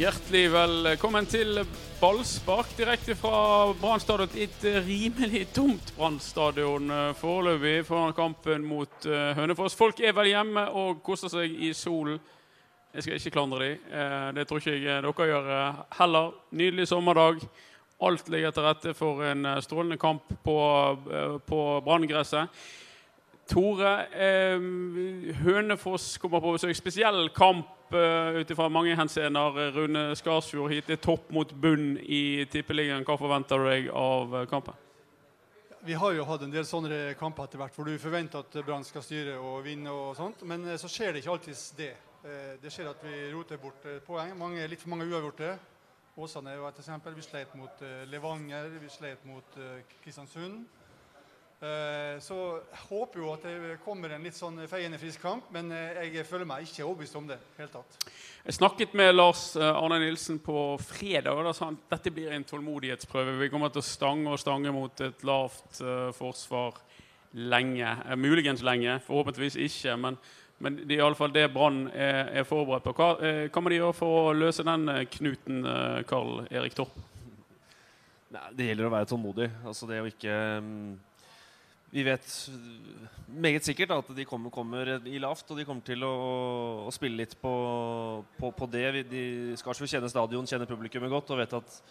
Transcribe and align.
Hjertelig 0.00 0.46
velkommen 0.48 1.26
til 1.28 1.58
ballspark 2.00 2.70
direkte 2.78 3.12
fra 3.20 3.68
Brann. 3.76 4.00
Et 4.32 4.62
rimelig 4.86 5.42
tomt 5.52 5.90
Brann 5.92 6.14
stadion 6.24 6.86
eh, 6.88 7.10
foreløpig 7.18 7.82
foran 7.84 8.14
kampen 8.16 8.62
mot 8.64 9.04
uh, 9.04 9.34
Hønefoss. 9.36 9.74
Folk 9.76 9.98
er 10.00 10.14
vel 10.16 10.30
hjemme 10.30 10.62
og 10.72 11.02
koser 11.04 11.28
seg 11.28 11.52
i 11.52 11.74
solen. 11.76 12.16
Jeg 12.94 13.04
skal 13.04 13.18
ikke 13.18 13.32
klandre 13.34 13.58
dem. 13.60 13.82
Det 14.38 14.46
tror 14.48 14.62
ikke 14.62 14.78
jeg 14.78 15.02
dere 15.04 15.26
gjør 15.28 15.50
heller. 15.98 16.30
Nydelig 16.50 16.86
sommerdag. 16.88 17.44
Alt 18.00 18.30
ligger 18.32 18.54
til 18.56 18.64
rette 18.64 18.94
for 18.96 19.20
en 19.28 19.44
strålende 19.60 19.98
kamp 20.00 20.32
på, 20.46 20.56
på 21.44 21.60
Branngresset. 21.84 22.48
Tore, 23.52 23.92
Hønefoss 25.44 26.16
kommer 26.22 26.40
på 26.40 26.56
besøk. 26.56 26.72
Spesiell 26.80 27.28
kamp 27.36 27.76
uh, 27.94 28.38
ut 28.40 28.50
ifra 28.50 28.68
mange 28.72 28.94
henseender. 28.96 29.58
Rune 29.74 30.04
Skarsfjord 30.18 30.72
hit 30.72 30.90
er 30.90 31.00
topp 31.02 31.30
mot 31.34 31.52
bunn 31.62 31.96
i 32.00 32.46
Tippeligaen. 32.50 33.04
Hva 33.06 33.16
forventer 33.20 33.60
du 33.60 33.68
deg 33.68 33.90
av 33.94 34.34
uh, 34.34 34.44
kampen? 34.50 34.78
Vi 35.86 35.96
har 35.96 36.12
jo 36.12 36.26
hatt 36.28 36.44
en 36.44 36.52
del 36.52 36.66
sånne 36.68 37.14
kamper 37.16 37.48
etter 37.48 37.60
hvert 37.62 37.76
hvor 37.76 37.88
du 37.88 37.94
forventer 38.00 38.44
at 38.44 38.58
Brann 38.66 38.84
skal 38.84 39.04
styre 39.04 39.38
og 39.40 39.62
vinne. 39.64 39.88
og 39.90 40.16
sånt, 40.18 40.42
Men 40.44 40.66
så 40.76 40.90
skjer 40.92 41.14
det 41.14 41.22
ikke 41.22 41.36
alltid 41.36 41.62
det. 41.78 41.92
Det 42.60 42.72
skjer 42.72 42.90
at 42.90 43.00
vi 43.06 43.30
roter 43.32 43.56
bort 43.62 43.86
poeng. 44.04 44.34
Mange, 44.36 44.66
litt 44.68 44.82
for 44.82 44.92
mange 44.92 45.08
uavgjorte. 45.08 45.54
Åsane 46.20 46.58
var 46.60 46.74
et 46.74 46.82
eksempel. 46.82 47.16
Vi 47.16 47.24
slet 47.24 47.54
mot 47.56 47.80
Levanger, 48.12 48.68
vi 48.76 48.92
slet 48.92 49.24
mot 49.24 49.56
Kristiansund. 50.02 50.66
Eh, 51.60 52.14
så 52.24 52.36
jeg 52.56 52.78
håper 52.88 53.20
jo 53.20 53.30
at 53.34 53.42
det 53.44 53.74
kommer 53.84 54.14
en 54.14 54.22
litt 54.24 54.36
sånn 54.36 54.62
feiende 54.64 54.96
frisk 54.96 55.20
kamp, 55.20 55.50
men 55.52 55.68
eh, 55.76 56.06
jeg 56.06 56.24
føler 56.24 56.48
meg 56.48 56.64
ikke 56.64 56.86
overbevist 56.86 57.18
om 57.20 57.26
det. 57.28 57.36
helt 57.58 57.74
tatt. 57.74 57.98
Jeg 58.46 58.56
snakket 58.56 58.94
med 58.96 59.12
Lars 59.12 59.42
eh, 59.60 59.68
Arne 59.68 59.98
Nilsen 60.00 60.38
på 60.40 60.78
fredag, 60.80 61.34
og 61.34 61.44
da 61.44 61.52
sa 61.52 61.66
han 61.68 61.76
at 61.76 61.98
dette 61.98 62.14
blir 62.16 62.32
en 62.32 62.46
tålmodighetsprøve. 62.48 63.34
Vi 63.42 63.50
kommer 63.52 63.74
til 63.74 63.82
å 63.82 63.88
stange 63.90 64.32
og 64.32 64.40
stange 64.40 64.72
mot 64.72 65.02
et 65.04 65.26
lavt 65.28 65.82
uh, 65.84 66.08
forsvar 66.16 66.78
lenge. 67.36 67.92
Uh, 68.06 68.16
muligens 68.16 68.64
lenge, 68.64 68.96
forhåpentligvis 69.04 69.60
ikke. 69.66 69.98
Men, 70.00 70.16
men 70.64 70.80
det 70.80 70.96
er 70.96 71.04
iallfall 71.04 71.36
det 71.36 71.44
Brann 71.52 71.82
er, 71.92 72.32
er, 72.40 72.48
forberedt 72.48 72.88
på. 72.88 72.96
Hva 72.96 73.10
uh, 73.20 73.60
må 73.60 73.74
de 73.74 73.82
gjøre 73.82 73.98
for 74.00 74.22
å 74.22 74.32
løse 74.32 74.64
den 74.64 74.88
knuten, 75.18 75.60
Karl 76.08 76.40
Erik 76.48 76.80
Torp? 76.80 76.96
Det 78.32 78.72
gjelder 78.72 78.88
å 78.88 78.96
være 78.96 79.12
tålmodig. 79.12 79.52
Altså 79.66 79.92
det 79.92 80.00
å 80.00 80.08
ikke 80.08 80.40
um 80.64 80.82
vi 81.90 82.04
vet 82.06 82.26
meget 83.26 83.66
sikkert 83.66 83.90
at 83.96 84.12
de 84.14 84.24
kommer, 84.24 84.50
kommer, 84.50 84.92
i 85.06 85.18
lavt, 85.18 85.50
og 85.50 85.58
de 85.58 85.64
kommer 85.66 85.82
til 85.86 86.04
å, 86.06 86.12
å 86.86 86.92
spille 86.94 87.22
litt 87.22 87.34
på, 87.40 87.54
på, 88.38 88.52
på 88.54 88.68
det. 88.70 88.86
De, 89.10 89.24
Skarsfjord 89.58 89.90
kjenner 89.90 90.12
stadion, 90.12 90.46
kjenner 90.46 90.70
publikummet 90.70 91.10
godt 91.10 91.34
og 91.34 91.42
vet 91.42 91.58
at 91.58 91.82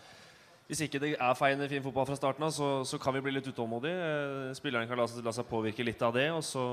hvis 0.69 0.83
ikke 0.86 1.02
det 1.02 1.16
er 1.17 1.38
feiende 1.38 1.66
fin 1.66 1.81
fotball 1.81 2.06
fra 2.06 2.16
starten 2.16 2.45
av, 2.45 2.52
så, 2.53 2.83
så, 2.86 3.00
kan 3.02 3.16
vi 3.16 3.23
bli 3.25 3.33
litt 3.33 3.47
utålmodige. 3.50 4.53
Spillerne 4.59 4.86
kan 4.88 5.00
la, 5.02 5.08
la, 5.25 5.33
seg 5.33 5.47
påvirke 5.50 5.81
litt 5.81 6.03
av 6.06 6.13
det. 6.13 6.28
Og 6.30 6.44
så, 6.45 6.66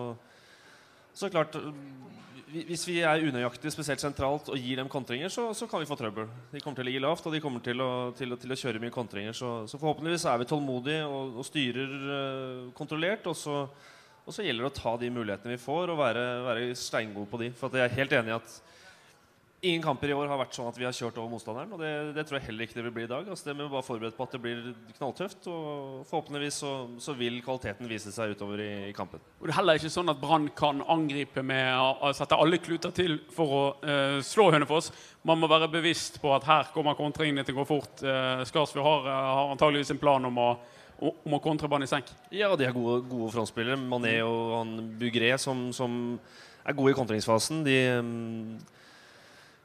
så 1.16 1.30
klart 1.32 1.56
hvis 2.46 2.84
vi 2.86 3.00
er 3.02 3.24
unøyaktige, 3.26 3.72
spesielt 3.74 4.00
sentralt, 4.00 4.48
og 4.52 4.60
gir 4.60 4.78
dem 4.78 4.88
kontringer, 4.88 5.28
så, 5.32 5.48
så, 5.56 5.66
kan 5.66 5.82
vi 5.82 5.88
få 5.88 5.96
trøbbel. 5.98 6.28
De 6.52 6.60
kommer 6.62 6.78
til 6.78 6.84
å 6.84 6.88
ligge 6.88 7.02
lavt, 7.02 7.26
og 7.26 7.34
de 7.34 7.40
kommer 7.42 7.64
til 7.64 7.82
å, 7.82 7.90
til 8.16 8.36
til 8.38 8.54
å 8.54 8.58
kjøre 8.60 8.82
mye 8.82 8.94
kontringer. 8.94 9.34
Så, 9.36 9.50
så, 9.66 9.80
forhåpentligvis 9.82 10.26
er 10.30 10.38
vi 10.40 10.48
tålmodige 10.48 11.02
og, 11.10 11.40
og 11.40 11.48
styrer 11.48 11.96
uh, 12.06 12.70
kontrollert. 12.76 13.26
Og 13.26 13.36
så, 13.36 13.64
og 14.22 14.30
så, 14.30 14.44
gjelder 14.46 14.68
det 14.68 14.70
å 14.70 14.78
ta 14.78 14.94
de 15.00 15.10
mulighetene 15.10 15.56
vi 15.56 15.64
får, 15.64 15.92
og 15.92 16.00
være, 16.00 16.24
være 16.46 16.70
steingode 16.78 17.30
på 17.32 17.42
de. 17.42 17.50
For 17.58 17.80
jeg 17.80 17.88
er 17.88 17.98
helt 17.98 18.16
enig 18.20 18.32
i 18.32 18.38
at 18.38 18.56
Ingen 19.64 19.82
kamper 19.82 20.10
i 20.12 20.14
år 20.14 20.28
har 20.28 20.36
vært 20.36 20.52
sånn 20.52 20.66
at 20.68 20.76
vi 20.76 20.84
har 20.84 20.92
kjørt 20.92 21.16
over 21.16 21.30
motstanderen. 21.32 21.70
Og 21.72 21.80
det, 21.80 21.90
det 22.12 22.26
tror 22.28 22.36
jeg 22.36 22.50
heller 22.50 22.66
ikke 22.66 22.76
det 22.76 22.82
vil 22.84 22.92
bli 22.92 23.04
i 23.06 23.08
dag. 23.08 23.28
Altså 23.32 23.48
det 23.48 23.54
må 23.56 23.64
vi 23.64 23.72
bare 23.72 23.86
forberedt 23.86 24.16
på 24.18 24.26
at 24.26 24.34
det 24.36 24.40
blir 24.44 24.60
knalltøft. 24.98 25.48
Og 25.48 26.02
forhåpentligvis 26.10 26.58
så, 26.60 26.72
så 27.00 27.14
vil 27.16 27.38
kvaliteten 27.44 27.88
vise 27.88 28.12
seg 28.12 28.34
utover 28.36 28.60
i, 28.60 28.70
i, 28.90 28.94
kampen. 28.96 29.22
Og 29.40 29.48
Det 29.48 29.54
er 29.54 29.58
heller 29.62 29.80
ikke 29.80 29.94
sånn 29.94 30.12
at 30.12 30.20
Brann 30.20 30.50
kan 30.58 30.84
angripe 30.92 31.44
med 31.46 31.72
å 31.72 32.12
sette 32.16 32.36
alle 32.36 32.60
kluter 32.60 32.92
til 32.96 33.16
for 33.32 33.56
å 33.56 33.64
uh, 33.80 34.18
slå 34.24 34.50
Hønefoss. 34.52 34.92
Man 35.26 35.40
må 35.40 35.48
være 35.50 35.72
bevisst 35.72 36.20
på 36.20 36.36
at 36.36 36.44
her 36.46 36.70
kommer 36.76 36.98
kontringene 36.98 37.46
til 37.46 37.56
å 37.56 37.62
gå 37.62 37.68
fort. 37.72 38.04
Uh, 38.04 38.44
Skarsfjord 38.44 38.84
har, 38.84 39.08
uh, 39.08 39.30
har 39.40 39.54
antageligvis 39.56 39.96
en 39.96 40.02
plan 40.04 40.32
om 40.32 40.42
å 40.44 40.50
om 40.96 41.34
å 41.36 41.42
kontre 41.44 41.68
banen 41.68 41.84
i 41.84 41.90
senk. 41.90 42.08
Ja, 42.32 42.48
de 42.56 42.64
er 42.64 42.72
gode, 42.72 43.02
gode 43.04 43.28
frontspillere. 43.34 43.76
Mané 43.76 44.14
og 44.24 44.54
han 44.54 44.70
Bugré 44.96 45.34
som, 45.36 45.66
som 45.76 46.16
er 46.64 46.76
gode 46.76 46.94
i 46.94 46.96
kontringsfasen. 46.96 47.60
De 47.66 47.76
um, 48.00 48.54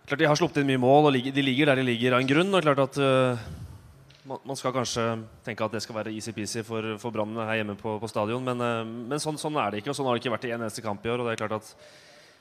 klart 0.08 0.20
De 0.20 0.30
har 0.30 0.40
sluppet 0.40 0.62
inn 0.62 0.70
mye 0.72 0.82
mål, 0.82 1.10
og 1.10 1.34
de 1.34 1.44
ligger 1.44 1.72
der 1.72 1.82
de 1.82 1.88
ligger 1.88 2.16
av 2.16 2.24
en 2.24 2.30
grunn. 2.30 2.54
og 2.54 2.64
klart 2.66 2.84
at 2.84 3.02
uh, 3.02 4.38
Man 4.46 4.60
skal 4.60 4.76
kanskje 4.76 5.06
tenke 5.46 5.66
at 5.66 5.74
det 5.74 5.82
skal 5.84 5.98
være 5.98 6.14
easy-peasy 6.14 6.64
for, 6.68 6.96
for 7.02 7.12
Brann 7.12 7.36
her 7.42 7.62
hjemme 7.62 7.76
på, 7.80 7.98
på 8.00 8.12
stadion, 8.12 8.44
men, 8.44 8.62
uh, 8.62 8.86
men 8.86 9.22
sånn, 9.22 9.40
sånn, 9.42 9.58
er 9.58 9.72
det 9.72 9.82
ikke. 9.82 9.94
og 9.94 10.00
Sånn 10.00 10.10
har 10.10 10.18
det 10.18 10.24
ikke 10.24 10.36
vært 10.38 10.48
i 10.50 10.56
en 10.56 10.62
eneste 10.62 10.86
kamp 10.86 11.06
i 11.06 11.12
år. 11.12 11.22
og 11.22 11.30
det 11.30 11.36
er 11.36 11.44
klart 11.44 11.60
at 11.60 11.74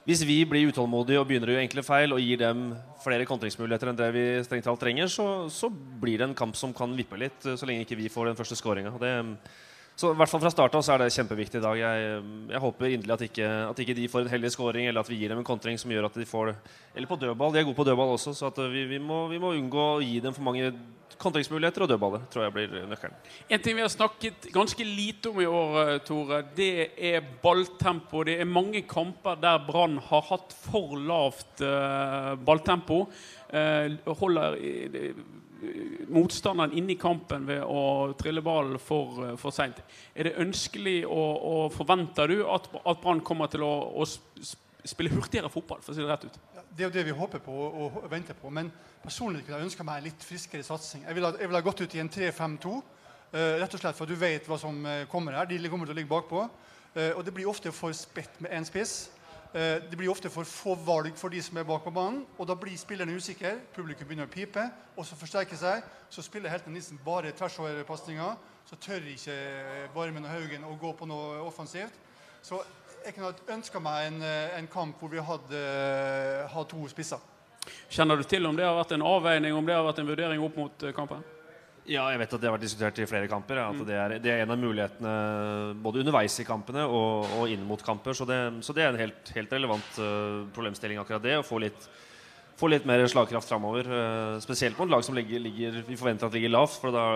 Hvis 0.08 0.24
vi 0.24 0.44
blir 0.48 0.70
utålmodige 0.72 1.20
og 1.20 1.26
begynner 1.28 1.50
å 1.50 1.56
gjøre 1.56 1.66
enkle 1.68 1.84
feil 1.84 2.16
og 2.16 2.22
gir 2.24 2.38
dem 2.40 2.70
flere 3.04 3.26
kontringsmuligheter 3.28 3.90
enn 3.90 3.98
det 3.98 4.12
vi 4.16 4.28
strengt 4.44 4.64
talt 4.64 4.80
trenger, 4.80 5.08
så, 5.12 5.48
så, 5.52 5.68
blir 5.70 6.18
det 6.18 6.30
en 6.30 6.38
kamp 6.38 6.56
som 6.56 6.72
kan 6.72 6.96
vippe 6.96 7.18
litt, 7.20 7.44
så 7.44 7.68
lenge 7.68 7.84
ikke 7.84 8.00
vi 8.00 8.08
får 8.08 8.30
den 8.30 8.38
første 8.38 8.56
skåringa. 8.56 8.94
Så 9.98 10.14
i 10.14 10.16
hvert 10.16 10.30
fall 10.32 10.40
fra 10.40 10.52
start 10.52 10.76
av 10.78 10.84
så 10.84 10.94
er 10.94 11.02
det 11.02 11.10
kjempeviktig 11.12 11.58
i 11.60 11.64
dag. 11.64 11.76
Jeg, 11.76 12.20
jeg 12.48 12.62
håper 12.62 12.94
inderlig 12.94 13.16
at 13.16 13.24
ikke, 13.26 13.48
at 13.68 13.82
ikke 13.84 13.96
de 13.98 14.06
får 14.08 14.22
en 14.24 14.30
heldig 14.32 14.52
scoring, 14.54 14.86
eller 14.88 15.04
at 15.04 15.10
vi 15.10 15.18
gir 15.20 15.32
dem 15.32 15.42
en 15.42 15.46
kontring 15.46 15.76
som 15.80 15.92
gjør 15.92 16.08
at 16.08 16.16
de 16.16 16.28
får 16.28 16.52
det. 16.52 16.54
Eller 16.94 17.10
på 17.10 17.18
dødball. 17.20 17.52
De 17.52 17.60
er 17.60 17.66
gode 17.68 17.76
på 17.76 17.84
dødball 17.84 18.14
også, 18.14 18.32
så 18.38 18.48
vi, 18.72 18.86
vi, 18.88 19.00
må, 19.02 19.26
vi, 19.28 19.40
må, 19.42 19.52
unngå 19.58 19.84
å 19.98 20.00
gi 20.00 20.22
dem 20.24 20.36
for 20.36 20.46
mange 20.46 20.70
kontringsmuligheter 21.20 21.84
og 21.84 21.90
dødballer. 21.90 22.22
tror 22.32 22.46
jeg 22.46 22.54
blir 22.54 22.86
nøkkelen. 22.88 23.18
En 23.52 23.60
ting 23.60 23.76
vi 23.76 23.84
har 23.84 23.92
snakket 23.92 24.48
ganske 24.54 24.86
lite 24.88 25.34
om 25.34 25.42
i 25.42 25.48
år, 25.50 25.76
eh, 25.82 25.92
Tore, 26.06 26.40
det 26.56 26.70
er 26.96 27.26
balltempo. 27.42 28.22
Det 28.24 28.38
er 28.40 28.48
mange 28.48 28.80
kamper 28.88 29.36
der 29.42 29.60
Brann 29.66 29.98
har 30.08 30.24
hatt 30.30 30.56
for 30.56 30.96
lavt 30.96 31.60
uh, 31.60 32.38
balltempo. 32.40 33.02
Holder 34.22 34.56
motstanderen 36.08 36.72
inne 36.72 36.94
i 36.94 36.98
kampen 37.00 37.44
ved 37.48 37.62
å 37.64 38.12
trille 38.18 38.42
ballen 38.44 38.78
for, 38.80 39.20
eh, 39.26 39.36
for 39.40 39.54
seint. 39.54 39.80
Er 40.14 40.28
det 40.28 40.38
ønskelig 40.40 41.04
og, 41.06 41.44
og 41.52 41.74
forventer 41.74 42.32
du 42.32 42.42
at, 42.48 42.68
at 42.84 43.02
Brann 43.02 43.20
kommer 43.20 43.50
til 43.52 43.64
å, 43.66 43.74
å, 44.00 44.06
spille 44.84 45.12
hurtigere 45.12 45.50
fotball? 45.52 45.82
for 45.84 45.92
å 45.92 45.96
si 45.96 46.00
Det 46.00 46.08
rett 46.08 46.24
ut? 46.24 46.40
Ja, 46.56 46.64
det 46.70 46.84
er 46.84 46.88
jo 46.88 46.96
det 46.96 47.06
vi 47.10 47.18
håper 47.18 47.44
på 47.44 47.52
og, 47.52 48.00
venter 48.10 48.38
på. 48.38 48.50
Men 48.50 48.72
personlig 49.04 49.44
kunne 49.44 49.60
jeg 49.60 49.70
ønska 49.70 49.86
meg 49.86 50.00
en 50.00 50.08
litt 50.08 50.24
friskere 50.24 50.66
satsing. 50.66 51.04
Jeg 51.06 51.18
ville 51.18 51.34
vil 51.40 51.60
ha 51.60 51.66
gått 51.66 51.84
ut 51.84 51.94
i 51.94 52.02
en 52.02 52.10
3-5-2. 52.10 52.74
Uh, 53.30 53.38
eh, 53.38 53.60
rett 53.60 53.74
og 53.76 53.82
slett 53.82 53.94
for 53.94 54.08
at 54.08 54.10
du 54.10 54.18
vet 54.18 54.48
hva 54.48 54.58
som 54.58 54.80
uh, 54.86 55.04
kommer 55.12 55.36
her. 55.38 55.46
De 55.46 55.70
kommer 55.70 55.86
til 55.86 55.94
å 55.94 56.00
ligge 56.00 56.10
bakpå. 56.10 56.48
Uh, 56.96 57.12
og 57.14 57.24
det 57.24 57.34
blir 57.36 57.50
ofte 57.50 57.70
for 57.70 57.94
spett 57.94 58.40
med 58.42 58.56
én 58.56 58.66
spiss. 58.66 59.10
Eh, 59.54 59.82
det 59.90 59.96
blir 59.98 60.10
ofte 60.10 60.30
for 60.30 60.46
få 60.46 60.76
valg 60.86 61.16
for 61.18 61.32
de 61.32 61.40
som 61.42 61.56
er 61.58 61.66
bak 61.66 61.82
på 61.82 61.90
banen. 61.90 62.26
og 62.38 62.46
Da 62.46 62.54
blir 62.54 62.76
spillerne 62.78 63.16
usikre. 63.16 63.56
Publikum 63.74 64.06
begynner 64.06 64.26
å 64.26 64.30
pipe. 64.30 64.70
og 64.96 65.06
Så 65.06 65.16
forsterker 65.16 65.56
seg. 65.56 65.82
Så 66.10 66.22
spiller 66.22 66.50
helten 66.50 66.72
Nissen 66.72 67.00
bare 67.04 67.32
tversoverpasninger. 67.32 68.36
Så 68.66 68.76
tør 68.76 69.00
ikke 69.10 69.34
Barmen 69.94 70.24
og 70.24 70.30
Haugen 70.30 70.64
å 70.64 70.78
gå 70.78 70.92
på 70.92 71.06
noe 71.06 71.40
offensivt. 71.42 71.92
Så 72.42 72.62
jeg 73.04 73.14
kunne 73.14 73.34
ønska 73.48 73.80
meg 73.80 74.06
en, 74.06 74.22
eh, 74.22 74.58
en, 74.58 74.68
kamp 74.68 75.00
hvor 75.00 75.08
vi 75.08 75.18
hadde, 75.18 75.56
eh, 75.56 76.48
hadde 76.48 76.68
to 76.68 76.88
spisser. 76.88 77.18
Kjenner 77.90 78.16
du 78.16 78.22
til 78.22 78.46
om 78.46 78.56
det 78.56 78.64
har 78.64 78.74
vært 78.74 78.92
en 78.92 79.02
avveining, 79.02 79.54
om 79.54 79.66
det 79.66 79.74
har 79.74 79.82
vært 79.82 79.98
en 79.98 80.06
vurdering 80.06 80.40
opp 80.42 80.56
mot 80.56 80.78
kampen? 80.94 81.24
Ja, 81.90 82.04
jeg 82.12 82.20
vet 82.20 82.34
at 82.36 82.38
det 82.38 82.46
har 82.46 82.54
vært 82.54 82.62
diskutert 82.62 82.98
i 83.02 83.06
flere 83.10 83.28
kamper. 83.30 83.58
Ja, 83.58 83.70
at 83.72 83.80
mm. 83.80 83.86
det, 83.88 83.94
er, 83.98 84.12
det, 84.22 84.30
er, 84.30 84.44
en 84.44 84.54
av 84.54 84.60
mulighetene 84.60 85.14
både 85.82 86.04
underveis 86.04 86.36
i 86.38 86.46
kampene 86.46 86.84
og, 86.86 87.26
og 87.40 87.50
inn 87.50 87.64
mot 87.66 87.82
kamper. 87.82 88.14
Så 88.14 88.26
det, 88.28 88.38
så 88.62 88.76
det 88.76 88.84
er 88.84 88.92
en 88.92 89.00
helt, 89.00 89.32
helt 89.34 89.56
relevant 89.56 89.98
uh, 89.98 90.44
problemstilling, 90.54 91.00
akkurat 91.02 91.24
det. 91.24 91.34
Å 91.40 91.46
få 91.46 91.58
litt, 91.64 91.88
få 92.60 92.70
litt 92.70 92.86
mer 92.86 93.02
slagkraft 93.10 93.50
framover. 93.50 93.90
Uh, 93.90 94.36
spesielt 94.44 94.78
på 94.78 94.86
et 94.86 94.94
lag 94.94 95.02
som 95.02 95.18
ligger, 95.18 95.42
ligger, 95.42 95.80
vi 95.88 95.98
forventer 95.98 96.30
at 96.30 96.38
ligger 96.38 96.54
lavt. 96.54 96.78
For 96.78 96.94
da, 96.94 97.08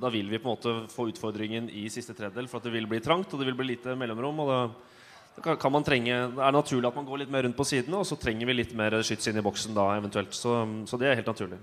da, 0.00 0.14
vil 0.16 0.32
vi 0.32 0.40
på 0.40 0.48
en 0.48 0.54
måte 0.54 0.74
få 0.94 1.10
utfordringen 1.12 1.68
i 1.68 1.84
siste 1.92 2.16
tredjedel. 2.16 2.48
For 2.48 2.62
at 2.62 2.70
det 2.70 2.74
vil 2.78 2.88
bli 2.88 3.02
trangt, 3.04 3.36
og 3.36 3.44
det 3.44 3.50
vil 3.50 3.60
bli 3.60 3.74
lite 3.74 3.98
mellomrom. 3.98 4.40
og 4.46 4.54
da 4.54 4.64
da 5.32 5.54
kan 5.56 5.72
man 5.72 5.84
trenge, 5.84 6.12
Det 6.12 6.42
er 6.44 6.52
naturlig 6.52 6.88
at 6.90 6.96
man 6.96 7.06
går 7.08 7.22
litt 7.22 7.30
mer 7.32 7.46
rundt 7.46 7.56
på 7.56 7.64
sidene, 7.64 7.96
og 7.96 8.04
så 8.04 8.18
trenger 8.20 8.44
vi 8.44 8.52
litt 8.52 8.74
mer 8.76 8.98
skyts 9.00 9.30
inn 9.30 9.40
i 9.40 9.44
boksen 9.44 9.72
da 9.72 9.86
eventuelt. 9.96 10.36
Så, 10.36 10.58
så 10.84 11.00
det 11.00 11.08
er 11.08 11.16
helt 11.16 11.30
naturlig. 11.30 11.56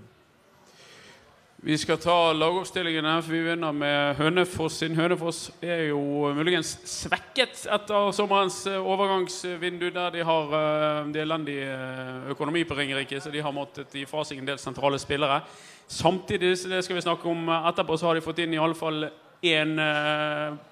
Vi 1.62 1.74
skal 1.76 1.98
ta 2.00 2.32
lagoppstillingene, 2.32 3.18
for 3.20 3.34
vi 3.34 3.42
begynner 3.44 3.74
med 3.76 4.14
Hønefoss. 4.16 4.78
Siden 4.80 4.96
Hønefoss 4.96 5.50
er 5.60 5.90
jo 5.90 6.30
muligens 6.32 6.70
svekket 6.88 7.66
etter 7.68 8.14
sommerens 8.16 8.62
eh, 8.70 8.78
overgangsvindu, 8.80 9.90
der 9.92 10.14
de 10.14 10.24
har 10.24 10.54
uh, 10.54 11.10
de 11.12 11.20
elendig 11.20 11.58
eh, 11.66 12.30
økonomi 12.32 12.64
på 12.64 12.78
Ringerike, 12.78 13.20
så 13.20 13.28
de 13.28 13.44
har 13.44 13.52
måttet 13.52 13.92
gi 13.92 14.06
fra 14.08 14.24
seg 14.24 14.40
en 14.40 14.48
del 14.48 14.62
sentrale 14.62 14.96
spillere. 15.02 15.42
Samtidig 15.84 16.54
det 16.64 16.80
skal 16.86 16.96
vi 16.96 17.04
snakke 17.04 17.28
om 17.28 17.52
etterpå, 17.58 18.00
så 18.00 18.08
har 18.08 18.16
de 18.16 18.24
fått 18.24 18.40
inn 18.40 18.56
i 18.56 18.62
alle 18.64 18.80
fall 18.80 19.10
én 19.44 19.76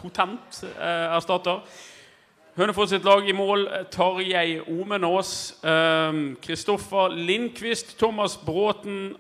potent 0.01 0.63
erstatter. 0.81 1.61
Hønefoss 2.57 2.95
sitt 2.95 3.05
lag 3.05 3.29
i 3.29 3.37
mål 3.37 3.69
Tarjei 3.93 4.63
Omenås, 4.65 5.33
Kristoffer 6.45 7.13
Lindqvist, 7.13 7.99
Thomas 8.01 8.39
Bråten, 8.41 9.19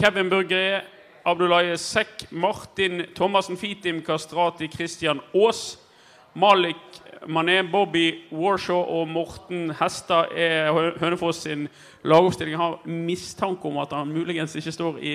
Kevin 0.00 0.30
Burgre, 0.30 0.80
Abdullahi 1.24 1.74
Sekk, 1.76 2.22
Martin 2.32 3.02
Thomassen 3.14 3.56
Fitim 3.56 4.00
Kastrati, 4.00 4.66
Christian 4.72 5.20
Aas, 5.34 5.76
Malik 6.34 6.76
Mané, 7.28 7.60
Bobby 7.70 8.22
Warshaw 8.32 8.80
og 8.80 9.10
Morten 9.12 9.74
Hestad 9.76 10.32
er 10.32 10.72
Hønefoss 11.02 11.42
sin 11.44 11.68
lagoppstilling. 12.00 12.54
Jeg 12.56 12.62
har 12.62 12.88
mistanke 12.88 13.68
om 13.68 13.76
at 13.82 13.92
han 13.92 14.08
muligens 14.08 14.56
ikke 14.56 14.72
står 14.72 15.02
i, 15.04 15.14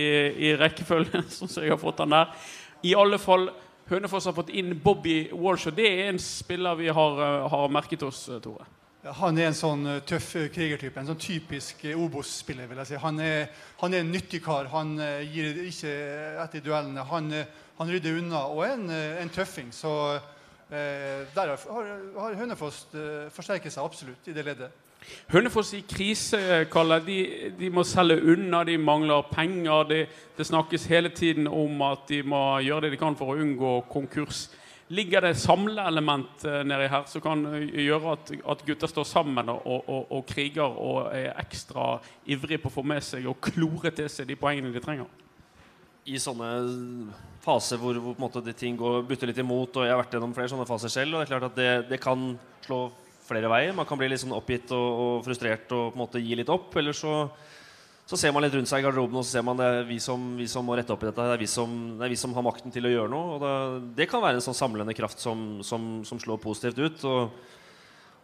i 0.51 0.53
rekkefølgen, 0.61 1.25
som 1.33 1.49
jeg 1.63 1.73
har 1.73 1.81
fått 1.81 2.05
han 2.05 2.13
der. 2.13 2.38
I 2.85 2.93
alle 2.93 3.17
fall, 3.17 3.49
Hønefoss 3.89 4.29
har 4.29 4.38
fått 4.38 4.53
inn 4.53 4.75
Bobby 4.83 5.31
Warshaw. 5.33 5.73
Det 5.73 5.89
er 5.89 6.11
en 6.11 6.21
spiller 6.21 6.77
vi 6.77 6.93
har, 6.93 7.21
eh, 7.25 7.49
har 7.49 7.73
merket 7.73 8.05
oss, 8.05 8.27
eh, 8.29 8.38
Tore. 8.38 8.69
Han 9.13 9.37
er 9.37 9.51
en 9.51 9.57
sånn 9.57 9.83
uh, 9.85 9.99
tøff 10.01 10.31
uh, 10.39 10.47
krigertype. 10.49 10.97
En 10.97 11.11
sånn 11.11 11.19
typisk 11.21 11.83
uh, 11.85 11.99
Obos-spiller. 12.01 12.65
vil 12.69 12.79
jeg 12.81 12.89
si. 12.89 13.01
Han 13.03 13.19
er, 13.21 13.51
han 13.81 13.93
er, 13.93 14.01
en 14.01 14.09
nyttig 14.09 14.41
kar. 14.45 14.69
Han 14.73 14.95
gir 15.29 15.59
ikke 15.67 15.91
etter 16.41 16.63
duellene. 16.65 17.03
Han, 17.11 17.29
han, 17.77 17.91
rydder 17.91 18.17
unna 18.17 18.47
og 18.49 18.63
er 18.65 18.73
en, 18.79 18.89
en 19.21 19.29
tøffing. 19.33 19.69
Så 19.75 19.91
der 20.65 21.51
har, 21.51 21.91
har 22.17 22.37
Hønefoss 22.39 22.87
forsterket 23.35 23.69
seg 23.69 23.85
absolutt 23.85 24.25
i 24.25 24.33
det 24.33 24.45
leddet. 24.47 24.81
Hønefoss 25.29 25.75
i 25.77 25.83
krise, 25.85 26.39
Kalle. 26.73 26.97
De, 27.05 27.19
de, 27.59 27.69
må 27.69 27.83
selge 27.85 28.17
unna, 28.33 28.63
de 28.65 28.79
mangler 28.81 29.27
penger. 29.29 29.85
Det, 29.91 29.99
det 30.37 30.49
snakkes 30.49 30.89
hele 30.89 31.13
tiden 31.13 31.45
om 31.45 31.85
at 31.85 32.07
de 32.09 32.23
må 32.25 32.41
gjøre 32.65 32.87
det 32.87 32.95
de 32.95 33.01
kan 33.03 33.17
for 33.19 33.35
å 33.35 33.37
unngå 33.45 33.75
konkurs 33.93 34.47
ligger 34.87 35.21
det 35.21 35.35
samleelement 35.41 36.45
eh, 36.45 36.61
nedi 36.67 36.87
her 36.91 37.05
som 37.09 37.23
kan 37.23 37.45
eh, 37.49 37.69
gjøre 37.87 38.15
at, 38.15 38.31
at 38.53 38.65
gutter 38.67 38.91
står 38.91 39.07
sammen 39.09 39.49
og, 39.49 39.63
og, 39.65 40.01
og, 40.03 40.25
kriger 40.29 40.65
og 40.67 41.09
er 41.15 41.31
ekstra 41.41 41.95
ivrig 42.29 42.59
på 42.61 42.69
å 42.69 42.75
få 42.77 42.85
med 42.85 43.03
seg 43.05 43.25
og 43.29 43.39
klore 43.43 43.93
til 43.95 44.09
seg 44.11 44.29
de 44.29 44.37
poengene 44.39 44.73
de 44.73 44.83
trenger? 44.83 45.09
I 46.05 46.19
sånne 46.21 46.49
faser 47.41 47.81
hvor, 47.81 47.97
hvor 47.97 48.19
måte, 48.21 48.43
de 48.45 48.53
ting 48.53 48.77
går, 48.77 49.01
butter 49.09 49.29
litt 49.29 49.41
imot, 49.41 49.73
og 49.77 49.87
jeg 49.87 49.93
har 49.93 50.03
vært 50.03 50.13
gjennom 50.13 50.35
flere 50.37 50.51
sånne 50.53 50.69
faser 50.69 50.93
selv, 50.93 51.15
og 51.15 51.21
det 51.21 51.25
er 51.25 51.33
klart 51.33 51.49
at 51.49 51.57
det, 51.57 51.71
det 51.89 52.01
kan 52.01 52.29
slå 52.65 52.79
flere 53.25 53.49
veier. 53.49 53.73
Man 53.73 53.88
kan 53.89 53.97
bli 53.97 54.09
litt 54.11 54.21
sånn 54.21 54.35
oppgitt 54.38 54.69
og, 54.75 54.85
og 55.01 55.25
frustrert 55.25 55.65
og 55.73 55.91
på 55.91 55.97
en 55.97 56.03
måte 56.03 56.21
gi 56.21 56.38
litt 56.38 56.51
opp. 56.53 56.75
Eller 56.77 56.93
så 56.93 57.23
så 58.05 58.17
ser 58.21 58.33
man 58.35 58.45
litt 58.45 58.53
rundt 58.53 58.69
seg 58.69 58.83
i 58.83 58.85
garderoben 58.85 59.17
og 59.17 59.25
så 59.25 59.39
ser 59.39 59.45
man 59.47 59.57
det 59.57 59.65
er 59.65 59.87
vi 59.89 59.97
som, 60.03 60.25
vi 60.37 60.45
som 60.49 60.65
må 60.67 60.75
rette 60.77 60.93
opp 60.93 61.01
i 61.01 61.07
dette. 61.09 61.23
Det 61.25 61.37
er 61.39 61.41
vi 61.41 61.49
som, 61.49 61.71
det 61.97 62.05
er 62.05 62.13
vi 62.13 62.19
som 62.21 62.35
har 62.37 62.45
makten 62.45 62.73
til 62.73 62.85
å 62.85 62.91
gjøre 62.91 63.09
noe. 63.09 63.35
Og 63.35 63.41
det, 63.41 63.53
det 63.97 64.09
kan 64.11 64.21
være 64.21 64.37
en 64.37 64.45
sånn 64.45 64.57
samlende 64.57 64.93
kraft 64.97 65.23
som, 65.23 65.63
som, 65.65 66.03
som 66.05 66.21
slår 66.21 66.37
positivt 66.43 66.81
ut. 66.83 67.05
Og, 67.09 67.39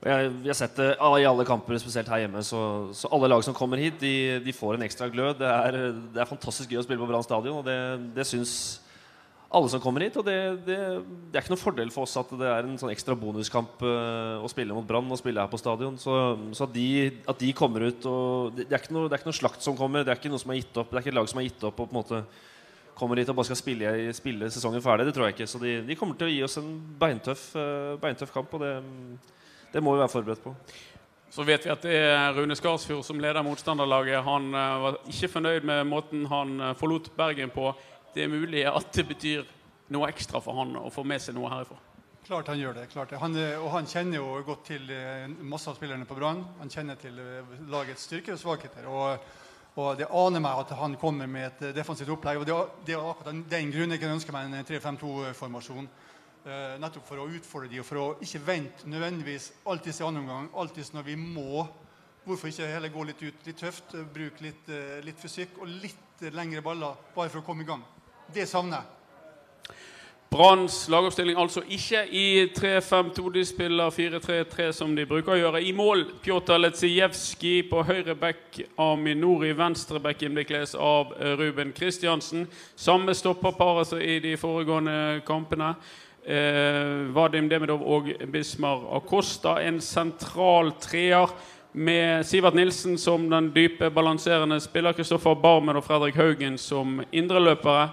jeg, 0.01 0.29
vi 0.41 0.49
har 0.49 0.57
sett 0.57 0.77
det 0.77 0.91
i 0.97 1.25
alle 1.29 1.45
kamper, 1.45 1.77
spesielt 1.81 2.09
her 2.09 2.23
hjemme. 2.23 2.41
Så, 2.45 2.61
så 2.97 3.09
alle 3.13 3.29
lag 3.29 3.41
som 3.45 3.57
kommer 3.57 3.81
hit, 3.81 3.97
de, 4.01 4.39
de 4.45 4.53
får 4.53 4.77
en 4.77 4.85
ekstra 4.85 5.09
glød. 5.13 5.41
Det 5.41 5.49
er, 5.49 5.79
det 6.13 6.21
er, 6.21 6.29
fantastisk 6.29 6.73
gøy 6.73 6.81
å 6.81 6.85
spille 6.85 7.01
på 7.01 7.09
Brann 7.09 7.25
stadion, 7.25 7.59
og 7.61 7.65
det, 7.65 7.77
det 8.15 8.25
syns 8.29 8.53
alle 9.51 9.69
som 9.69 9.81
kommer 9.83 10.05
hit. 10.05 10.17
Og 10.19 10.25
det, 10.25 10.37
det, 10.65 10.77
det, 11.03 11.35
er 11.35 11.43
ikke 11.43 11.53
noen 11.53 11.61
fordel 11.61 11.91
for 11.93 12.07
oss 12.07 12.15
at 12.19 12.31
det 12.39 12.47
er 12.47 12.67
en 12.67 12.77
sånn 12.79 12.93
ekstra 12.93 13.17
bonuskamp 13.19 13.83
uh, 13.83 14.39
å 14.39 14.51
spille 14.51 14.75
mot 14.75 14.87
Brann 14.87 15.11
og 15.11 15.19
spille 15.19 15.43
her 15.43 15.51
på 15.51 15.59
stadion. 15.59 15.97
Så, 15.99 16.15
så 16.55 16.67
at, 16.67 16.75
de, 16.75 16.87
at, 17.25 17.41
de, 17.41 17.51
kommer 17.57 17.89
ut 17.89 18.07
og 18.09 18.55
det, 18.55 18.69
det, 18.69 18.77
er 18.77 18.95
noe, 18.95 19.09
det, 19.09 19.17
er 19.17 19.23
ikke 19.23 19.31
noe, 19.31 19.41
slakt 19.41 19.65
som 19.65 19.77
kommer. 19.79 20.07
Det 20.07 20.13
er 20.13 20.21
ikke 20.21 20.31
noe 20.31 20.41
som 20.41 20.53
er 20.53 20.61
gitt 20.61 20.79
opp 20.79 20.93
Det 20.93 20.99
er 20.99 21.05
ikke 21.05 21.13
et 21.13 21.19
lag 21.19 21.29
som 21.31 21.43
er 21.43 21.49
gitt 21.49 21.67
opp 21.67 21.83
og 21.83 21.91
på 21.91 21.91
en 21.91 21.99
måte 21.99 22.23
kommer 23.01 23.17
hit 23.17 23.31
og 23.31 23.37
bare 23.39 23.49
skal 23.49 23.57
spille, 23.57 23.91
spille 24.13 24.51
sesongen 24.53 24.83
ferdig. 24.83 25.09
Det 25.09 25.15
tror 25.17 25.27
jeg 25.27 25.37
ikke. 25.37 25.49
Så 25.49 25.59
de, 25.61 25.77
de 25.87 25.97
kommer 25.99 26.19
til 26.19 26.29
å 26.29 26.31
gi 26.31 26.41
oss 26.45 26.59
en 26.61 26.71
beintøff, 27.01 27.49
uh, 27.57 27.99
beintøff 28.01 28.33
kamp, 28.35 28.55
og 28.55 28.63
det, 28.63 29.83
må 29.83 29.95
vi 29.95 30.03
være 30.03 30.11
forberedt 30.11 30.43
på. 30.45 30.55
Så 31.31 31.45
vet 31.47 31.63
vi 31.63 31.71
at 31.71 31.85
det 31.87 31.95
er 31.95 32.33
Rune 32.35 32.55
Skarsfjord 32.59 33.05
som 33.07 33.19
leder 33.23 33.43
motstanderlaget. 33.47 34.19
Han 34.27 34.51
uh, 34.51 34.83
var 34.83 34.99
ikke 35.09 35.31
fornøyd 35.31 35.67
med 35.67 35.87
måten 35.87 36.27
han 36.29 36.59
forlot 36.77 37.09
Bergen 37.17 37.51
på 37.55 37.71
det 38.15 38.25
er 38.25 38.31
mulig 38.31 38.65
at 38.67 38.91
det 38.95 39.07
betyr 39.07 39.47
noe 39.91 40.09
ekstra 40.11 40.41
for 40.43 40.59
han 40.59 40.75
å 40.79 40.89
få 40.93 41.03
med 41.07 41.23
seg 41.23 41.35
noe 41.35 41.51
herifra. 41.51 41.79
Klart 42.25 42.47
han 42.47 42.59
gjør 42.59 42.73
det. 42.77 42.87
klart 42.91 43.09
det. 43.09 43.17
Han, 43.17 43.35
og 43.59 43.69
han 43.73 43.87
kjenner 43.89 44.21
jo 44.21 44.41
godt 44.45 44.67
til 44.69 44.89
eh, 44.93 45.25
masse 45.41 45.69
av 45.69 45.75
spillerne 45.75 46.05
på 46.05 46.15
Brann. 46.15 46.43
Han 46.59 46.69
kjenner 46.69 46.99
til 47.01 47.17
eh, 47.19 47.55
lagets 47.71 48.05
styrker 48.05 48.37
og 48.37 48.39
svakheter. 48.39 48.85
Og, 48.87 49.25
og, 49.73 49.89
det 49.97 50.07
aner 50.07 50.43
meg 50.43 50.61
at 50.61 50.75
han 50.77 50.95
kommer 51.01 51.27
med 51.27 51.47
et 51.47 51.65
eh, 51.67 51.73
defensivt 51.75 52.13
opplegg. 52.13 52.39
og 52.39 52.47
Det, 52.85 52.93
er 52.93 53.01
akkurat 53.01 53.41
den 53.51 53.73
grunnen 53.73 53.97
jeg 53.97 54.13
ønsker 54.13 54.37
meg 54.37 54.47
en 54.47 54.69
3-5-2-formasjon. 54.69 55.89
Uh, 56.41 56.73
nettopp 56.81 57.05
for 57.05 57.21
å 57.21 57.27
utfordre 57.29 57.67
de, 57.69 57.77
og 57.83 57.85
for 57.85 57.99
å 58.01 58.05
ikke 58.25 58.39
vente 58.41 58.87
nødvendigvis 58.89 59.51
alltid 59.69 59.99
i 59.99 60.05
andre 60.07 60.23
omgang. 60.23 60.47
Alltid 60.57 60.95
når 60.95 61.05
vi 61.11 61.17
må. 61.21 61.65
Hvorfor 62.23 62.49
ikke 62.49 62.69
heller 62.69 62.93
gå 62.93 63.03
litt 63.05 63.21
ut 63.21 63.45
litt 63.45 63.59
tøft, 63.61 63.93
bruke 64.13 64.45
litt, 64.45 64.71
litt 65.05 65.21
fysikk 65.21 65.59
og 65.61 65.69
litt 65.83 66.23
lengre 66.33 66.63
baller 66.65 66.97
bare 67.15 67.29
for 67.33 67.41
å 67.41 67.45
komme 67.45 67.65
i 67.65 67.69
gang. 67.69 67.85
Det 68.33 68.47
savner 68.47 68.77
jeg. 68.77 68.87
Branns 70.31 70.85
lagoppstilling 70.87 71.35
altså 71.35 71.59
ikke 71.67 72.05
i 72.15 72.45
3-5-2. 72.55 73.23
De 73.33 73.41
spiller 73.45 73.89
4-3-3 73.91 74.69
som 74.71 74.93
de 74.95 75.03
bruker 75.05 75.33
å 75.33 75.39
gjøre. 75.41 75.59
I 75.59 75.73
mål 75.75 76.05
Pjotr 76.23 76.55
Letsijevskij 76.55 77.65
på 77.67 77.81
høyre 77.83 78.15
back. 78.15 78.61
Aminori 78.79 79.51
venstre 79.59 79.99
back 79.99 80.23
innbekles 80.23 80.71
av 80.79 81.11
Ruben 81.35 81.73
Kristiansen. 81.75 82.45
Samme 82.79 83.11
stopperpar 83.11 83.81
altså 83.81 83.99
i 83.99 84.21
de 84.23 84.37
foregående 84.39 85.19
kampene. 85.27 85.73
Eh, 86.23 87.11
Vadim 87.11 87.49
Demidov 87.51 87.83
og 87.83 88.07
Bismar 88.31 88.85
Acosta. 88.95 89.57
En 89.59 89.81
sentral 89.83 90.71
treer 90.79 91.33
med 91.71 92.23
Sivert 92.25 92.55
Nilsen 92.55 92.95
som 92.97 93.27
den 93.29 93.51
dype, 93.51 93.89
balanserende 93.91 94.61
spiller. 94.63 94.95
Kristoffer 94.95 95.35
Barmen 95.35 95.75
og 95.75 95.83
Fredrik 95.83 96.15
Haugen 96.15 96.55
som 96.57 97.01
indreløpere. 97.11 97.89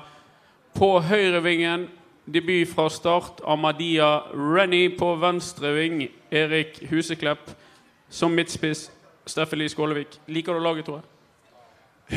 På 0.79 1.01
høyrevingen 1.03 1.89
debut 2.31 2.69
fra 2.71 2.85
start. 2.87 3.41
Amadia 3.43 4.21
Rennie 4.31 4.93
på 4.95 5.09
venstre 5.19 5.73
ving. 5.75 6.05
Erik 6.31 6.77
Huseklepp 6.87 7.49
som 8.09 8.31
midtspiss. 8.31 8.85
Steffen 9.27 9.59
Lie 9.59 9.73
Skålevik. 9.73 10.21
Liker 10.31 10.55
du 10.55 10.63
laget, 10.63 10.87
tror 10.87 11.01
jeg? 11.01 11.09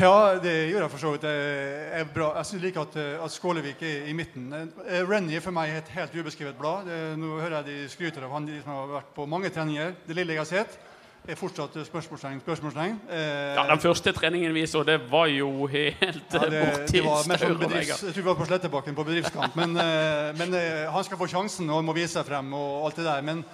Ja, 0.04 0.38
det 0.38 0.54
gjør 0.70 0.84
jeg 0.84 0.92
for 0.92 1.02
så 1.02 1.10
vidt. 1.16 1.26
Jeg. 1.26 2.06
Jeg 2.14 2.62
liker 2.62 2.86
at, 2.86 3.00
at 3.26 3.34
Skålevik 3.34 3.82
er 3.82 4.06
i 4.06 4.14
midten. 4.14 4.46
Eh, 4.54 5.02
Rennie 5.10 5.42
er 5.42 5.42
for 5.42 5.58
meg 5.58 5.74
et 5.74 5.90
helt 5.96 6.14
ubeskrevet 6.14 6.54
blad. 6.60 6.86
Nå 7.18 7.34
hører 7.40 7.58
jeg 7.58 7.66
de 7.72 7.90
skryter 7.90 8.28
av 8.28 8.38
han 8.38 8.46
de 8.46 8.62
som 8.62 8.76
har 8.76 8.94
vært 8.94 9.10
på 9.18 9.26
mange 9.26 9.50
treninger. 9.50 9.96
Det 10.06 10.20
lille 10.20 10.38
jeg 10.38 10.44
har 10.44 10.52
sett 10.54 10.78
er 11.28 11.38
fortsatt 11.38 11.76
spørsmålstegn. 11.86 12.40
spørsmålstegn. 12.42 13.00
Eh, 13.10 13.54
ja, 13.54 13.66
Den 13.70 13.78
første 13.78 14.12
treningen 14.12 14.54
vi 14.54 14.66
så, 14.66 14.82
det 14.82 14.98
var 15.10 15.26
jo 15.30 15.66
helt 15.70 16.34
ja, 16.34 16.38
det, 16.50 16.62
borti 16.66 16.98
det 16.98 17.38
sånn 17.38 17.58
bedrifts, 17.60 18.02
Jeg 18.02 18.14
tror 18.14 18.22
vi 18.22 18.28
var 18.28 18.38
på 18.40 18.46
Slettebakken 18.48 18.96
på 18.98 19.04
bedriftskamp. 19.06 19.56
Men, 19.56 19.76
eh, 19.78 20.32
men 20.38 20.54
eh, 20.58 20.86
han 20.90 21.04
skal 21.06 21.20
få 21.20 21.28
sjansen 21.30 21.70
og 21.70 21.84
må 21.86 21.94
vise 21.94 22.16
seg 22.16 22.26
frem 22.26 22.50
og 22.58 22.88
alt 22.88 22.98
det 22.98 23.04
der. 23.06 23.22
Men 23.22 23.44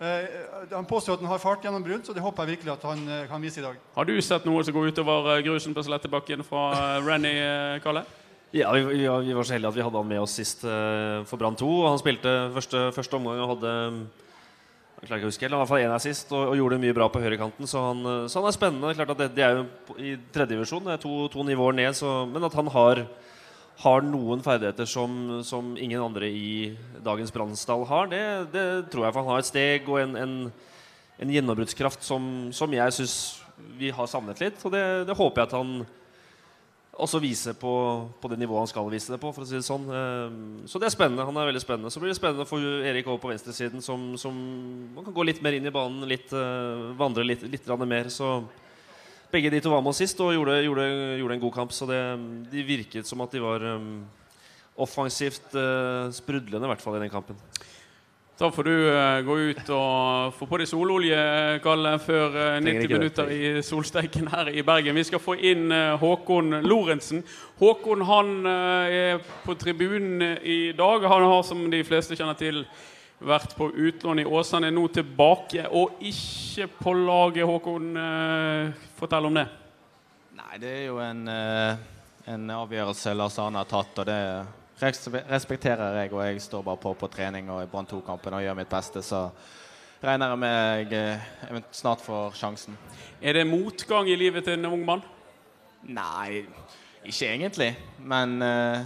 eh, 0.00 0.26
han 0.74 0.88
påstår 0.88 1.16
at 1.16 1.24
han 1.24 1.32
har 1.32 1.40
fart 1.40 1.64
gjennom 1.64 1.84
brudd, 1.86 2.04
så 2.04 2.12
det 2.12 2.24
håper 2.24 2.44
jeg 2.44 2.58
virkelig 2.58 2.74
at 2.74 2.84
han 2.90 3.06
eh, 3.08 3.24
kan 3.30 3.40
vise 3.40 3.62
i 3.62 3.64
dag. 3.64 3.78
Har 3.94 4.10
du 4.10 4.20
sett 4.20 4.44
noe 4.44 4.66
som 4.66 4.76
går 4.76 4.92
utover 4.92 5.30
eh, 5.36 5.44
grusen 5.46 5.76
på 5.76 5.86
Slettebakken 5.86 6.44
fra 6.44 6.98
Renny, 7.06 7.32
Kalle? 7.84 8.04
Ja, 8.54 8.68
vi, 8.76 8.84
vi, 8.84 9.08
vi, 9.08 9.32
var 9.34 9.48
så 9.48 9.56
heldige 9.56 9.72
at 9.72 9.78
vi 9.80 9.82
hadde 9.82 9.98
han 9.98 10.12
med 10.12 10.20
oss 10.22 10.36
sist 10.38 10.60
for 10.62 11.40
Brann 11.40 11.56
2. 11.58 11.70
Han 11.88 11.98
spilte 11.98 12.34
første, 12.54 12.84
første 12.94 13.18
omgang 13.18 13.40
og 13.42 13.56
hadde 13.56 13.72
jeg 15.04 15.10
klarer 15.10 15.20
ikke 15.20 15.28
å 15.28 15.32
huske 15.34 15.44
helt, 15.44 15.52
i 15.52 15.58
hvert 15.60 15.68
fall 15.68 15.82
én 15.84 15.92
assist 15.92 16.30
og, 16.32 16.42
og 16.48 16.56
gjorde 16.56 16.80
mye 16.80 16.94
bra 16.96 17.10
på 17.12 17.20
høyrekanten. 17.20 17.68
Så 17.68 17.80
eh, 17.92 18.22
så 18.32 18.40
han 18.40 18.48
er 18.48 18.56
spennende. 18.56 18.92
Klart 18.96 19.10
at 19.12 19.20
det, 19.20 19.26
det 19.36 19.44
er 19.44 19.58
jo 19.58 19.96
i 20.00 20.14
tredjedivisjon, 20.32 20.86
det 20.86 20.94
er 20.94 21.02
to, 21.02 21.26
to 21.28 21.44
nivåer 21.44 21.76
ned. 21.76 21.92
Så, 21.98 22.12
men 22.30 22.46
at 22.48 22.56
han 22.56 22.70
har, 22.72 23.02
har 23.84 24.06
noen 24.08 24.40
ferdigheter 24.44 24.88
som, 24.88 25.42
som, 25.44 25.74
ingen 25.76 26.00
andre 26.00 26.30
i 26.32 26.54
dagens 27.04 27.34
Bransdal 27.34 27.84
har, 27.90 28.08
det, 28.08 28.22
det, 28.54 28.64
tror 28.94 29.04
jeg. 29.04 29.12
For 29.12 29.20
han 29.20 29.32
har 29.34 29.44
et 29.44 29.50
steg 29.50 29.92
og 29.92 30.00
en, 30.00 30.16
en, 30.22 30.38
en 31.20 31.34
gjennombruddskraft 31.36 32.06
som, 32.06 32.48
som 32.56 32.72
jeg 32.72 32.96
syns 32.96 33.18
vi 33.76 33.92
har 33.92 34.08
savnet 34.08 34.40
litt. 34.40 34.64
Og 34.64 34.72
det, 34.72 34.86
det 35.10 35.18
håper 35.20 35.44
jeg 35.44 35.52
at 35.52 35.58
han 35.58 35.76
også 37.00 37.18
vise 37.22 37.54
på, 37.58 37.72
på, 38.20 38.28
det 38.30 38.38
nivået 38.38 38.62
han 38.62 38.70
skal 38.70 38.90
vise 38.92 39.12
det 39.12 39.18
på. 39.22 39.32
for 39.34 39.44
å 39.44 39.48
si 39.48 39.56
det 39.56 39.66
sånn. 39.66 39.86
Ehm, 39.90 40.42
så 40.70 40.78
det 40.78 40.88
er 40.88 40.94
spennende. 40.94 41.26
han 41.26 41.38
er 41.40 41.48
veldig 41.50 41.62
spennende. 41.62 41.90
Så 41.90 42.02
blir 42.02 42.12
det 42.12 42.18
spennende 42.18 42.46
for 42.46 42.62
Erik 42.62 43.08
over 43.08 43.22
på 43.22 43.32
venstresiden, 43.32 43.82
som, 43.82 44.12
som 44.20 44.34
man 44.94 45.06
kan 45.06 45.16
gå 45.16 45.26
litt 45.26 45.42
mer 45.44 45.56
inn 45.58 45.66
i 45.66 45.74
banen, 45.74 46.06
litt, 46.08 46.30
uh, 46.32 46.92
vandre 46.98 47.26
litt, 47.26 47.42
litt 47.50 47.66
mer. 47.82 48.10
Så 48.12 48.44
begge 49.32 49.50
de 49.50 49.62
to 49.64 49.72
var 49.72 49.82
med 49.82 49.94
oss 49.94 50.02
sist 50.04 50.20
og 50.22 50.34
gjorde, 50.36 50.60
gjorde, 50.62 50.88
gjorde, 51.18 51.38
en 51.38 51.44
god 51.46 51.56
kamp. 51.58 51.74
Så 51.74 51.88
det, 51.90 52.00
de 52.52 52.66
virket 52.66 53.10
som 53.10 53.24
at 53.24 53.34
de 53.34 53.42
var 53.42 53.64
um, 53.74 54.04
offensivt 54.76 55.54
uh, 55.58 56.10
sprudlende, 56.14 56.66
i 56.66 56.74
hvert 56.74 56.84
fall 56.84 57.00
i 57.00 57.02
den 57.02 57.12
kampen. 57.12 57.38
Da 58.38 58.50
får 58.50 58.66
du 58.66 58.72
uh, 58.90 59.20
gå 59.22 59.36
ut 59.38 59.68
og 59.70 60.32
få 60.34 60.48
på 60.50 60.58
deg 60.58 60.66
sololje, 60.66 61.18
Kalle, 61.62 61.92
før 62.02 62.32
uh, 62.34 62.46
eh, 62.56 62.64
90 62.66 62.94
minutter 62.96 63.30
i 63.30 63.42
solsteiken 63.62 64.26
her 64.32 64.50
i 64.50 64.64
Bergen. 64.66 64.96
Vi 64.98 65.04
skal 65.06 65.22
få 65.22 65.36
inn 65.38 65.68
uh, 65.70 65.94
Håkon 66.00 66.58
Lorentzen. 66.66 67.22
Håkon 67.60 68.02
han 68.08 68.32
er 68.50 69.22
på 69.44 69.54
tribunen 69.54 70.40
i 70.42 70.72
dag. 70.74 71.06
Han 71.06 71.28
har, 71.30 71.46
som 71.46 71.62
de 71.70 71.84
fleste 71.86 72.18
kjenner 72.18 72.34
til, 72.34 72.64
vært 73.24 73.54
på 73.56 73.70
utlån 73.70 74.22
i 74.22 74.26
Åsane, 74.26 74.68
er 74.68 74.74
nå 74.74 74.88
tilbake 74.92 75.68
og 75.70 76.02
ikke 76.04 76.68
på 76.80 76.94
laget. 76.98 77.46
Håkon, 77.48 77.96
eh, 77.96 78.72
fortell 78.98 79.30
om 79.30 79.34
det. 79.38 79.46
Nei, 80.34 80.58
det 80.58 80.74
er 80.80 80.84
jo 80.86 80.98
en, 80.98 81.28
eh, 81.28 81.76
en 82.26 82.50
avgjørelse 82.50 83.14
Lars 83.14 83.38
Arne 83.38 83.62
har 83.62 83.70
tatt, 83.70 83.98
og 83.98 84.06
det 84.06 84.18
respe- 84.18 84.63
respekterer 84.80 86.00
jeg. 86.00 86.12
Og 86.12 86.24
jeg 86.26 86.42
står 86.42 86.64
bare 86.66 86.80
på 86.82 86.94
på 86.98 87.10
trening 87.12 87.50
og 87.50 87.62
i 87.62 87.70
Brann 87.70 87.86
2-kampen 87.90 88.34
og 88.34 88.42
gjør 88.42 88.58
mitt 88.58 88.70
beste, 88.70 89.02
så 89.02 89.28
regner 90.04 90.34
jeg 90.34 90.38
med 90.42 90.92
jeg 90.92 91.20
eh, 91.52 91.62
snart 91.72 92.02
får 92.04 92.34
sjansen. 92.38 92.76
Er 93.22 93.38
det 93.38 93.46
motgang 93.48 94.08
i 94.08 94.18
livet 94.18 94.44
til 94.44 94.58
en 94.58 94.72
ung 94.72 94.84
mann? 94.84 95.04
Nei, 95.84 96.44
ikke 97.04 97.28
egentlig. 97.28 97.70
Men 98.00 98.36
uh, 98.42 98.84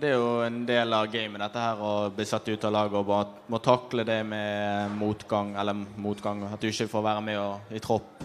det 0.00 0.10
er 0.10 0.16
jo 0.16 0.40
en 0.46 0.62
del 0.66 0.94
av 0.96 1.08
gamet, 1.12 1.42
dette 1.42 1.62
her, 1.62 1.80
å 1.82 2.10
bli 2.14 2.24
satt 2.24 2.46
ut 2.48 2.66
av 2.66 2.72
laget 2.72 2.98
og 3.00 3.08
bare 3.08 3.50
må 3.52 3.58
takle 3.62 4.04
det 4.06 4.20
med 4.24 4.94
motgang, 4.96 5.52
eller 5.60 5.76
motgang, 6.00 6.46
at 6.48 6.62
du 6.62 6.70
ikke 6.70 6.88
får 6.88 7.04
være 7.04 7.24
med 7.26 7.40
og, 7.40 7.72
i 7.74 7.82
tropp. 7.82 8.22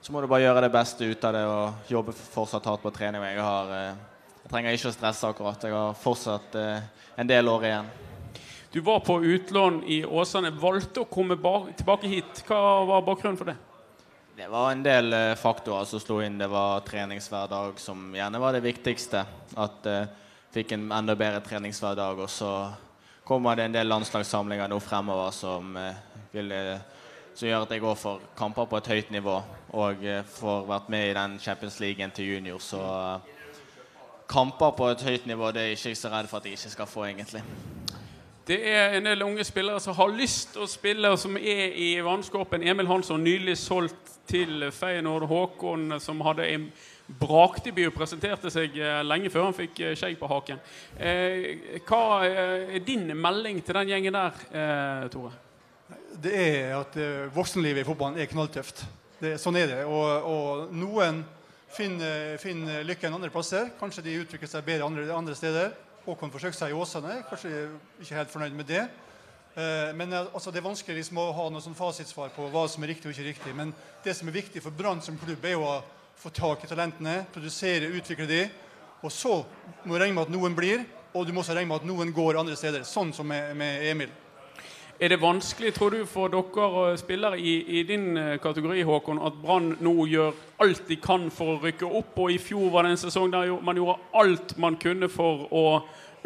Så 0.00 0.14
må 0.14 0.22
du 0.22 0.30
bare 0.30 0.46
gjøre 0.46 0.62
det 0.64 0.72
beste 0.72 1.04
ut 1.04 1.24
av 1.28 1.34
det 1.36 1.42
og 1.44 1.90
jobbe 1.92 2.14
fortsatt 2.16 2.70
hardt 2.70 2.86
på 2.86 2.92
trening. 2.96 3.20
Jeg, 3.26 3.42
har, 3.44 3.74
eh, 3.76 3.98
jeg 4.50 4.56
trenger 4.56 4.74
ikke 4.74 4.90
å 4.90 4.94
stresse 4.96 5.28
akkurat. 5.28 5.62
Jeg 5.62 5.74
har 5.76 5.92
fortsatt 5.94 6.54
eh, 6.58 6.86
en 7.22 7.28
del 7.28 7.46
år 7.46 7.64
igjen. 7.68 7.90
Du 8.74 8.80
var 8.82 8.98
på 9.06 9.20
utlån 9.22 9.76
i 9.86 10.00
Åsane, 10.02 10.50
valgte 10.50 11.04
å 11.04 11.06
komme 11.06 11.36
tilbake 11.78 12.10
hit. 12.10 12.42
Hva 12.48 12.82
var 12.88 13.04
bakgrunnen 13.06 13.38
for 13.38 13.46
det? 13.46 13.54
Det 14.34 14.48
var 14.50 14.72
en 14.72 14.82
del 14.82 15.14
eh, 15.14 15.36
faktorer 15.38 15.86
som 15.86 16.02
slo 16.02 16.18
inn. 16.26 16.40
Det 16.42 16.50
var 16.50 16.82
treningshverdag 16.82 17.78
som 17.78 18.10
gjerne 18.10 18.42
var 18.42 18.58
det 18.58 18.64
viktigste. 18.66 19.22
At 19.54 19.86
eh, 19.86 20.10
fikk 20.50 20.74
en 20.74 20.90
enda 20.98 21.14
bedre 21.14 21.46
treningshverdag. 21.46 22.26
Og 22.26 22.34
så 22.34 22.52
kommer 23.22 23.54
det 23.54 23.70
en 23.70 23.78
del 23.78 23.86
landslagssamlinger 23.94 24.66
nå 24.74 24.82
fremover 24.82 25.30
som, 25.30 25.76
eh, 25.78 26.26
vil, 26.34 26.50
som 27.38 27.52
gjør 27.52 27.68
at 27.68 27.78
jeg 27.78 27.86
går 27.86 28.02
for 28.02 28.30
kamper 28.34 28.66
på 28.66 28.82
et 28.82 28.94
høyt 28.96 29.14
nivå. 29.14 29.42
Og 29.78 30.08
får 30.34 30.72
vært 30.74 30.90
med 30.90 31.12
i 31.12 31.18
den 31.22 31.38
Champions 31.38 31.78
League 31.78 32.10
til 32.16 32.34
junior. 32.34 32.58
Så 32.58 32.82
kamper 34.30 34.72
på 34.78 34.88
et 34.92 35.02
høyt 35.02 35.26
nivå 35.26 35.50
det 35.54 35.62
er 35.62 35.72
jeg 35.72 35.80
ikke 35.80 35.98
så 35.98 36.12
redd 36.12 36.30
for 36.30 36.38
at 36.38 36.48
jeg 36.48 36.58
ikke 36.58 36.74
skal 36.76 36.90
få, 36.90 37.04
egentlig. 37.10 37.42
Det 38.50 38.58
er 38.66 38.96
en 38.96 39.06
del 39.06 39.22
unge 39.22 39.44
spillere 39.46 39.80
som 39.82 39.94
har 39.94 40.14
lyst 40.14 40.54
til 40.54 40.64
å 40.64 40.70
spille, 40.70 41.10
og 41.12 41.18
som 41.22 41.36
er 41.36 41.74
i 41.78 41.90
vannskorpen. 42.02 42.64
Emil 42.66 42.88
Hansson 42.88 43.22
nylig 43.22 43.54
solgt 43.60 44.16
til 44.30 44.64
Feyenoord. 44.74 45.28
Håkon, 45.30 46.00
som 46.02 46.22
hadde 46.26 46.48
en 46.48 46.64
brakdebut, 47.20 47.92
presenterte 47.94 48.50
seg 48.50 48.74
eh, 48.78 49.02
lenge 49.06 49.30
før 49.30 49.48
han 49.48 49.56
fikk 49.56 49.82
eh, 49.84 49.94
skjegg 49.98 50.18
på 50.18 50.30
haken. 50.30 50.62
Eh, 50.98 51.80
hva 51.86 52.02
er 52.26 52.78
din 52.86 53.10
melding 53.18 53.60
til 53.66 53.78
den 53.78 53.92
gjengen 53.94 54.18
der, 54.18 54.42
eh, 54.50 55.06
Tore? 55.14 55.34
Det 56.20 56.34
er 56.34 56.74
at 56.78 56.96
voksenlivet 57.34 57.84
i 57.84 57.86
fotballen 57.86 58.18
er 58.18 58.30
knalltøft. 58.30 58.82
Det, 59.20 59.36
sånn 59.38 59.58
er 59.60 59.70
det. 59.70 59.82
Og, 59.86 60.26
og 60.26 60.74
noen 60.74 61.22
finner, 61.74 62.36
finner 62.42 62.84
lykken 62.86 63.14
andre 63.14 63.30
plasser. 63.32 63.70
Kanskje 63.80 64.04
de 64.06 64.18
utvikler 64.22 64.50
seg 64.50 64.66
bedre 64.66 64.88
andre, 64.88 65.06
andre 65.14 65.36
steder. 65.38 65.72
Håkon 66.06 66.32
forsøkte 66.32 66.58
seg 66.62 66.72
i 66.72 66.76
Åsane. 66.78 67.20
Kanskje 67.28 67.54
ikke 68.00 68.18
helt 68.18 68.32
fornøyd 68.32 68.56
med 68.56 68.68
det. 68.70 68.84
Eh, 69.54 69.90
men 69.96 70.12
eh, 70.12 70.26
altså, 70.32 70.50
Det 70.50 70.60
er 70.60 70.68
vanskelig 70.68 71.00
liksom, 71.00 71.18
å 71.20 71.32
ha 71.36 71.48
noe 71.50 71.62
sånn 71.64 71.78
fasitsvar 71.78 72.30
på 72.34 72.48
hva 72.52 72.66
som 72.70 72.84
er 72.84 72.94
riktig 72.94 73.10
og 73.10 73.14
ikke 73.16 73.28
riktig. 73.30 73.54
Men 73.56 73.74
det 74.04 74.14
som 74.16 74.30
er 74.30 74.38
viktig 74.38 74.62
for 74.64 74.74
Brann 74.74 75.02
som 75.04 75.18
klubb, 75.20 75.44
er 75.44 75.56
jo 75.56 75.66
å 75.66 75.80
få 76.20 76.32
tak 76.36 76.64
i 76.64 76.70
talentene, 76.70 77.24
produsere, 77.32 77.90
utvikle 77.96 78.28
de. 78.28 78.42
Og 79.00 79.12
så 79.12 79.40
må 79.84 79.94
du 79.94 80.00
regne 80.00 80.16
med 80.16 80.28
at 80.28 80.34
noen 80.34 80.56
blir, 80.56 80.84
og 81.16 81.24
du 81.26 81.32
må 81.32 81.42
også 81.42 81.56
regne 81.56 81.72
med 81.72 81.80
at 81.80 81.88
noen 81.88 82.12
går 82.14 82.38
andre 82.40 82.56
steder. 82.58 82.84
Sånn 82.86 83.14
som 83.16 83.26
med, 83.26 83.54
med 83.58 83.86
Emil. 83.88 84.12
Er 85.00 85.08
det 85.08 85.16
vanskelig, 85.22 85.70
tror 85.74 85.94
du, 85.94 86.02
for 86.04 86.28
dere 86.28 86.98
spillere 87.00 87.38
i, 87.40 87.54
i 87.78 87.82
din 87.88 88.18
eh, 88.20 88.34
kategori, 88.36 88.82
Håkon, 88.84 89.22
at 89.24 89.36
Brann 89.40 89.70
nå 89.80 89.94
gjør 90.10 90.34
alt 90.60 90.82
de 90.90 90.98
kan 91.00 91.30
for 91.32 91.54
å 91.54 91.60
rykke 91.62 91.86
opp? 91.88 92.18
Og 92.20 92.34
i 92.34 92.36
fjor 92.36 92.66
var 92.74 92.84
det 92.84 92.90
en 92.92 93.00
sesong 93.00 93.30
der 93.32 93.54
man 93.64 93.78
gjorde 93.80 93.94
alt 94.20 94.52
man 94.60 94.74
kunne 94.76 95.08
for 95.08 95.46
å 95.48 95.62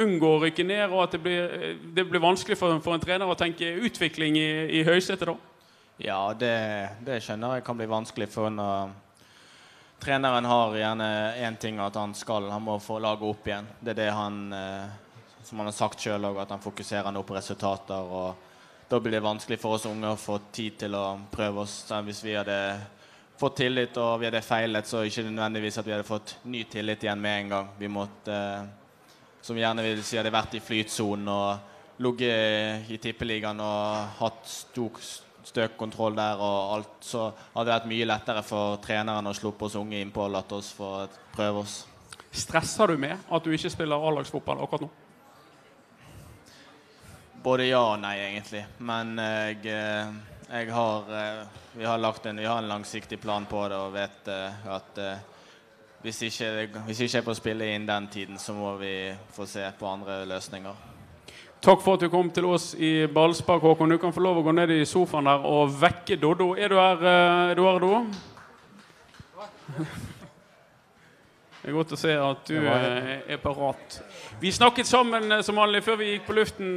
unngå 0.03 0.27
å 0.27 0.41
rykke 0.43 0.67
ned, 0.67 0.89
og 0.89 1.05
at 1.05 1.15
det 1.15 1.21
blir, 1.23 1.55
eh, 1.55 1.77
det 1.95 2.03
blir 2.09 2.23
vanskelig 2.25 2.59
for, 2.59 2.75
for 2.83 2.97
en 2.97 3.05
trener 3.05 3.31
å 3.31 3.37
tenke 3.39 3.69
utvikling 3.87 4.41
i, 4.41 4.49
i 4.81 4.83
høysetet 4.83 5.31
da? 5.31 5.37
Ja, 6.03 6.19
det, 6.35 6.57
det 7.07 7.21
skjønner 7.23 7.61
jeg 7.61 7.67
kan 7.69 7.79
bli 7.79 7.87
vanskelig 7.87 8.27
for 8.33 8.51
når 8.51 8.91
treneren 10.03 10.49
har 10.51 10.75
gjerne 10.75 11.13
én 11.47 11.61
ting 11.63 11.79
at 11.79 11.95
han 11.95 12.17
skal. 12.19 12.51
Han 12.51 12.67
må 12.67 12.81
få 12.83 12.99
laget 12.99 13.23
opp 13.29 13.47
igjen. 13.47 13.71
Det 13.79 13.95
er 13.95 14.01
det 14.01 14.09
han 14.19 14.43
eh, 14.51 14.99
som 15.47 15.63
han 15.63 15.71
har 15.71 15.79
sagt 15.79 16.03
sjøl 16.03 16.27
òg, 16.27 16.43
at 16.43 16.51
han 16.51 16.65
fokuserer 16.65 17.15
nå 17.15 17.23
på 17.23 17.39
resultater. 17.39 18.03
og 18.03 18.51
Da 18.89 19.01
blir 19.01 19.17
det 19.17 19.25
vanskelig 19.25 19.59
for 19.61 19.79
oss 19.79 19.87
unge 19.89 20.13
å 20.13 20.21
få 20.21 20.39
tid 20.53 20.79
til 20.85 20.95
å 20.99 21.05
prøve 21.33 21.65
oss. 21.65 21.85
Så 21.89 22.01
hvis 22.05 22.23
vi 22.25 22.37
hadde 22.37 22.59
fått 23.41 23.57
tillit 23.63 23.97
og 23.99 24.19
vi 24.21 24.29
hadde 24.29 24.43
feilet, 24.45 24.87
så 24.87 25.03
ikke 25.07 25.25
nødvendigvis 25.27 25.79
at 25.81 25.87
vi 25.87 25.95
hadde 25.95 26.07
fått 26.07 26.37
ny 26.53 26.65
tillit 26.71 27.05
igjen 27.07 27.21
med 27.21 27.39
en 27.41 27.55
gang. 27.55 27.71
Vi 27.81 27.89
måtte, 27.89 28.41
som 29.41 29.55
som 29.55 29.61
gjerne 29.61 29.85
vil 29.87 30.03
si, 30.03 30.19
hadde 30.19 30.33
vært 30.35 30.57
i 30.59 30.63
flytsonen 30.65 31.29
og 31.31 32.03
ligget 32.03 32.91
i 32.91 32.99
tippeligaen 32.99 33.61
og 33.63 34.19
hatt 34.19 34.49
stor 34.51 34.99
støkkontroll 35.45 36.17
der 36.17 36.41
og 36.43 36.75
alt, 36.75 36.97
så 37.05 37.29
hadde 37.55 37.69
det 37.69 37.75
vært 37.75 37.91
mye 37.93 38.09
lettere 38.09 38.43
for 38.47 38.81
treneren 38.83 39.31
å 39.31 39.35
sluppe 39.37 39.69
oss 39.69 39.77
unge 39.79 40.01
innpå 40.01 40.25
og 40.25 40.33
latt 40.35 40.53
oss 40.57 40.73
få 40.75 40.91
prøve 41.37 41.63
oss. 41.63 41.83
Stresser 42.35 42.91
du 42.91 42.99
med 42.99 43.15
at 43.31 43.45
du 43.45 43.53
ikke 43.55 43.71
spiller 43.71 44.09
A-lagsfotball 44.09 44.65
akkurat 44.65 44.87
nå? 44.87 44.91
Både 47.45 47.67
ja 47.69 47.81
og 47.93 47.99
nei, 48.01 48.15
egentlig. 48.25 48.63
Men 48.81 49.19
jeg, 49.21 49.59
eh, 49.69 50.13
jeg 50.49 50.71
har 50.73 51.11
eh, 51.13 51.43
Vi 51.75 51.85
har 51.85 51.99
en, 51.99 52.39
vi 52.39 52.47
har 52.47 52.59
en 52.59 52.69
langsiktig 52.69 53.19
plan 53.21 53.45
på 53.45 53.67
det 53.69 53.77
og 53.77 53.93
vet 53.93 54.29
eh, 54.33 54.69
at 54.73 55.01
hvis 56.05 56.23
ikke, 56.23 56.69
hvis 56.87 57.01
ikke 57.01 57.17
jeg 57.19 57.25
får 57.27 57.37
spille 57.37 57.69
inn 57.75 57.87
den 57.89 58.07
tiden, 58.09 58.39
så 58.39 58.55
må 58.57 58.77
vi 58.77 59.13
få 59.37 59.47
se 59.49 59.67
på 59.79 59.89
andre 59.89 60.23
løsninger. 60.29 60.81
Takk 61.61 61.85
for 61.85 61.97
at 61.97 62.05
du 62.05 62.09
kom 62.13 62.31
til 62.31 62.49
oss 62.49 62.75
i 62.77 63.07
Ballspark, 63.07 63.63
Håkon. 63.65 63.93
Du 63.93 63.99
kan 63.99 64.13
få 64.13 64.25
lov 64.25 64.41
å 64.41 64.45
gå 64.45 64.53
ned 64.53 64.73
i 64.73 64.85
sofaen 64.89 65.29
der 65.29 65.45
og 65.49 65.73
vekke 65.81 66.17
Doddo. 66.21 66.53
Er 66.57 66.73
du 66.73 66.77
her, 66.81 67.07
er 67.09 67.55
du 67.57 67.65
her 67.65 67.81
Doddo? 67.85 68.05
Det 71.65 71.71
er 71.73 71.77
godt 71.79 71.93
å 71.97 71.97
se 71.97 72.13
at 72.13 72.41
du 72.45 72.59
eh, 72.61 73.07
er 73.25 73.39
parat. 73.41 73.95
Vi 74.37 74.51
snakket 74.53 74.85
sammen 74.85 75.33
eh, 75.33 75.41
som 75.41 75.57
vanlig 75.57 75.81
før 75.87 75.97
vi 75.97 76.11
gikk 76.11 76.27
på 76.27 76.35
luften, 76.37 76.75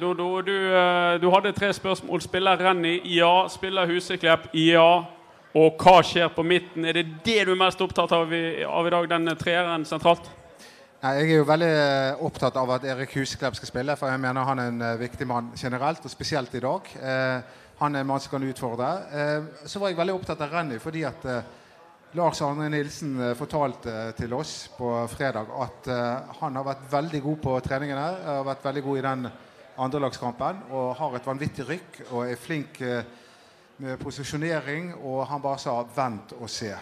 Dodo. 0.00 0.28
Du, 0.40 0.54
eh, 0.72 1.18
du 1.20 1.26
hadde 1.34 1.52
tre 1.52 1.68
spørsmål. 1.76 2.22
Spiller 2.24 2.56
Renny? 2.56 2.94
Ja. 3.12 3.44
Spiller 3.52 3.90
Huseklepp? 3.92 4.46
Ja. 4.56 5.04
Og 5.52 5.84
hva 5.84 5.98
skjer 6.00 6.32
på 6.32 6.46
midten? 6.48 6.88
Er 6.88 6.96
det 6.96 7.04
det 7.26 7.42
du 7.44 7.52
er 7.52 7.60
mest 7.60 7.84
opptatt 7.84 8.16
av 8.16 8.32
i, 8.32 8.64
av 8.64 8.88
i 8.88 8.94
dag, 8.96 9.10
den 9.12 9.36
treeren 9.36 9.84
sentralt? 9.84 10.32
Nei, 11.02 11.16
jeg 11.18 11.28
er 11.28 11.40
jo 11.42 11.48
veldig 11.52 11.72
eh, 11.76 12.24
opptatt 12.24 12.56
av 12.56 12.72
at 12.78 12.88
Erik 12.88 13.12
Huseklepp 13.18 13.60
skal 13.60 13.68
spille, 13.68 14.00
for 14.00 14.08
jeg 14.08 14.22
mener 14.22 14.48
han 14.48 14.64
er 14.64 14.72
en 14.72 14.84
eh, 14.86 15.00
viktig 15.02 15.28
mann 15.28 15.52
generelt, 15.60 16.08
og 16.08 16.16
spesielt 16.16 16.56
i 16.56 16.64
dag. 16.64 16.88
Eh, 16.96 17.58
han 17.84 17.96
er 17.98 18.00
en 18.00 18.08
mann 18.14 18.22
som 18.24 18.32
kan 18.32 18.48
utfordre. 18.48 18.94
Eh, 19.12 19.66
så 19.68 19.82
var 19.82 19.92
jeg 19.92 20.00
veldig 20.00 20.16
opptatt 20.16 20.40
av 20.40 20.56
Renny 20.56 20.80
fordi 20.80 21.04
at 21.04 21.28
eh, 21.28 21.58
Lars 22.14 22.42
Arne 22.44 22.68
Nilsen 22.68 23.14
eh, 23.20 23.32
fortalte 23.38 23.92
eh, 23.92 24.10
til 24.18 24.32
oss 24.36 24.66
på 24.76 24.90
fredag 25.08 25.48
at 25.64 25.86
eh, 25.88 26.34
han 26.42 26.58
har 26.58 26.66
vært 26.66 26.82
veldig 26.92 27.20
god 27.24 27.38
på 27.46 27.54
treningen 27.64 27.96
her. 27.96 28.18
Har 28.26 28.44
vært 28.50 28.64
veldig 28.66 28.82
god 28.84 28.98
i 29.00 29.04
den 29.06 29.28
andrelagskampen 29.80 30.58
og 30.76 30.90
har 30.98 31.14
et 31.16 31.26
vanvittig 31.30 31.64
rykk 31.70 32.00
og 32.10 32.26
er 32.28 32.36
flink 32.40 32.82
eh, 32.84 33.06
med 33.80 33.96
posisjonering. 34.02 34.90
Og 35.00 35.22
han 35.30 35.40
bare 35.40 35.58
sa 35.62 35.78
'vent 35.96 36.34
og 36.36 36.50
se'. 36.52 36.74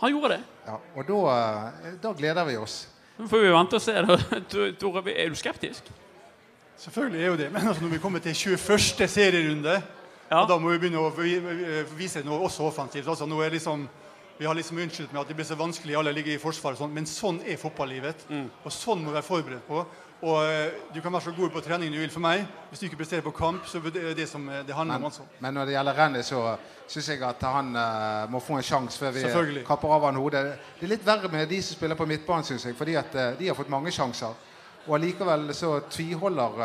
Han 0.00 0.10
gjorde 0.14 0.28
det. 0.32 0.40
Ja, 0.66 0.78
og 0.96 1.04
da, 1.08 1.18
eh, 1.84 1.98
da 2.02 2.12
gleder 2.16 2.44
vi 2.48 2.56
oss. 2.56 2.78
Nå 3.18 3.28
får 3.28 3.42
vi 3.44 3.50
vente 3.52 3.76
og 3.76 3.82
se. 3.84 3.92
Tore, 4.80 5.02
er 5.12 5.28
du 5.28 5.34
skeptisk? 5.36 5.90
Selvfølgelig 6.78 7.20
er 7.22 7.26
jo 7.28 7.36
det, 7.36 7.52
men 7.52 7.68
altså 7.68 7.82
når 7.84 7.92
vi 7.92 7.98
kommer 8.02 8.18
til 8.18 8.32
21. 8.34 9.08
serierunde, 9.08 9.82
Ja. 10.30 10.46
da 10.48 10.56
må 10.58 10.70
vi 10.72 10.78
begynne 10.78 10.98
å 11.04 11.12
vi- 11.14 11.38
vi- 11.38 11.84
vise 11.96 12.24
noe 12.24 12.40
også 12.48 12.64
offensivt. 12.64 13.06
Altså, 13.08 13.26
nå 13.26 13.40
er 13.44 13.50
liksom, 13.50 13.88
vi 14.38 14.46
har 14.46 14.54
liksom 14.54 14.78
unnskyldt 14.82 15.12
med 15.12 15.20
at 15.22 15.28
det 15.30 15.36
blir 15.38 15.46
så 15.46 15.58
vanskelig, 15.58 15.96
alle 15.98 16.12
ligger 16.12 16.34
i 16.34 16.40
forsvaret 16.42 16.78
sånn, 16.80 16.94
men 16.94 17.06
sånn 17.06 17.38
er 17.46 17.60
fotballivet. 17.60 18.26
Og 18.64 18.72
sånn 18.72 19.04
må 19.04 19.12
vi 19.12 19.18
være 19.18 19.28
forberedt 19.28 19.68
på. 19.68 19.84
Og 20.24 20.38
eh, 20.46 20.76
du 20.94 21.00
kan 21.04 21.12
være 21.12 21.26
så 21.26 21.32
god 21.36 21.50
på 21.52 21.60
trening 21.60 21.92
du 21.92 21.98
vil 22.00 22.12
for 22.12 22.24
meg. 22.24 22.46
Hvis 22.70 22.80
du 22.80 22.86
ikke 22.86 23.02
presterer 23.02 23.24
på 23.26 23.34
kamp, 23.36 23.66
så 23.68 23.78
er 23.78 23.92
det 23.92 24.14
det 24.16 24.28
som 24.30 24.46
eh, 24.48 24.62
det 24.64 24.74
handler 24.74 24.96
om. 24.96 25.02
Men, 25.02 25.10
altså. 25.10 25.26
men 25.38 25.54
når 25.54 25.68
det 25.68 25.74
gjelder 25.74 25.98
Renny, 25.98 26.22
så 26.24 26.40
syns 26.88 27.10
jeg 27.12 27.22
at 27.28 27.44
han 27.44 27.74
eh, 27.76 28.24
må 28.32 28.40
få 28.40 28.56
en 28.56 28.64
sjanse 28.64 28.98
før 28.98 29.12
vi 29.52 29.64
kapper 29.66 29.92
av 29.98 30.08
han 30.08 30.18
hodet. 30.22 30.44
Det 30.78 30.88
er 30.88 30.94
litt 30.94 31.06
verre 31.06 31.28
med 31.32 31.48
de 31.50 31.60
som 31.62 31.76
spiller 31.76 31.98
på 31.98 32.08
midtbanen, 32.08 32.46
syns 32.48 32.64
jeg. 32.70 32.78
Fordi 32.78 32.96
at 33.00 33.14
eh, 33.20 33.32
de 33.38 33.50
har 33.50 33.58
fått 33.58 33.72
mange 33.72 33.92
sjanser. 33.94 34.32
Og 34.84 34.96
allikevel 34.98 35.48
så 35.56 35.78
tviholder 35.88 36.58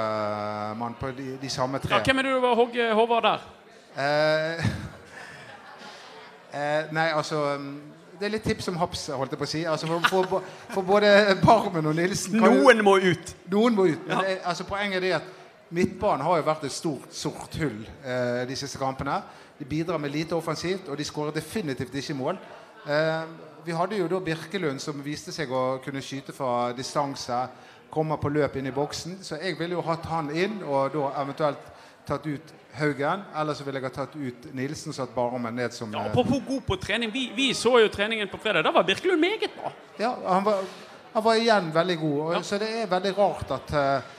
man 0.75 0.95
på 0.99 1.11
de, 1.15 1.37
de 1.39 1.51
samme 1.51 1.79
tre. 1.79 1.93
Ja, 1.95 2.03
hvem 2.03 2.19
er 2.19 2.27
det 2.27 2.33
du 2.35 2.39
hogger 2.43 2.57
hogge 2.59 2.87
Håvard 2.97 3.27
der? 3.27 3.45
Eh, 3.95 4.65
eh, 6.53 6.91
nei, 6.95 7.09
altså 7.15 7.57
mm, 7.59 7.73
Det 8.19 8.27
er 8.27 8.33
litt 8.33 8.43
tips 8.43 8.67
om 8.71 8.77
haps, 8.81 9.07
holdt 9.15 9.31
jeg 9.31 9.39
på 9.39 9.47
å 9.47 9.49
si. 9.49 9.63
Altså 9.63 9.87
for, 9.87 10.07
for, 10.27 10.47
for 10.73 10.87
både 10.87 11.11
Barmen 11.43 11.87
og 11.87 11.95
Nilsen 11.95 12.39
kan 12.39 12.51
Noen 12.57 12.83
må 12.83 12.97
ut! 12.99 13.35
Noen 13.51 13.77
må 13.77 13.85
ut. 13.93 14.07
Men 14.07 14.25
det, 14.25 14.39
altså, 14.43 14.67
poenget 14.67 15.05
er 15.07 15.19
at 15.21 15.35
Midtbanen 15.69 16.25
har 16.25 16.39
jo 16.39 16.47
vært 16.47 16.65
et 16.65 16.73
stort, 16.73 17.11
sort 17.13 17.55
hull 17.61 17.83
eh, 18.01 18.41
de 18.49 18.55
siste 18.57 18.81
kampene. 18.81 19.19
De 19.59 19.67
bidrar 19.69 20.01
med 20.01 20.11
lite 20.11 20.35
offensivt, 20.35 20.89
og 20.89 20.97
de 20.97 21.05
skårer 21.05 21.35
definitivt 21.35 21.95
ikke 21.95 22.17
mål. 22.17 22.39
Eh, 22.89 23.23
vi 23.65 23.75
hadde 23.77 23.99
jo 23.99 24.07
da 24.09 24.19
Birkelund 24.23 24.81
som 24.81 25.03
viste 25.05 25.33
seg 25.35 25.51
å 25.51 25.79
kunne 25.83 26.01
skyte 26.01 26.33
fra 26.33 26.71
distanse. 26.73 27.43
Kommer 27.93 28.17
på 28.21 28.31
løp 28.33 28.57
inn 28.57 28.69
i 28.69 28.73
boksen. 28.73 29.19
Så 29.21 29.37
jeg 29.37 29.59
ville 29.59 29.77
jo 29.77 29.85
hatt 29.85 30.05
han 30.09 30.31
inn, 30.33 30.59
og 30.65 30.93
da 30.95 31.11
eventuelt 31.21 31.69
tatt 32.09 32.27
ut 32.27 32.53
Haugen. 32.79 33.23
Eller 33.35 33.57
så 33.57 33.65
ville 33.65 33.79
jeg 33.79 33.89
ha 33.89 33.93
tatt 33.93 34.15
ut 34.15 34.47
Nilsen, 34.55 34.93
satt 34.95 35.15
Barmen 35.15 35.55
ned 35.55 35.73
som 35.75 35.93
Ja, 35.93 36.07
på 36.13 36.21
apropos 36.21 36.45
god 36.47 36.61
på 36.67 36.77
trening. 36.81 37.11
Vi, 37.13 37.29
vi 37.35 37.49
så 37.53 37.79
jo 37.79 37.89
treningen 37.93 38.29
på 38.29 38.37
fredag. 38.37 38.63
Da 38.65 38.73
var 38.75 38.87
Birkelund 38.87 39.21
meget 39.21 39.51
bra. 39.55 39.71
Ja, 39.97 40.15
han 40.25 40.43
var, 40.43 40.63
han 41.13 41.23
var 41.23 41.35
igjen 41.35 41.73
veldig 41.73 41.97
god. 41.99 42.19
Og, 42.25 42.45
Så 42.45 42.57
det 42.61 42.69
er 42.81 42.89
veldig 42.89 43.13
rart 43.17 43.51
at, 43.51 43.73
eh, 43.73 44.17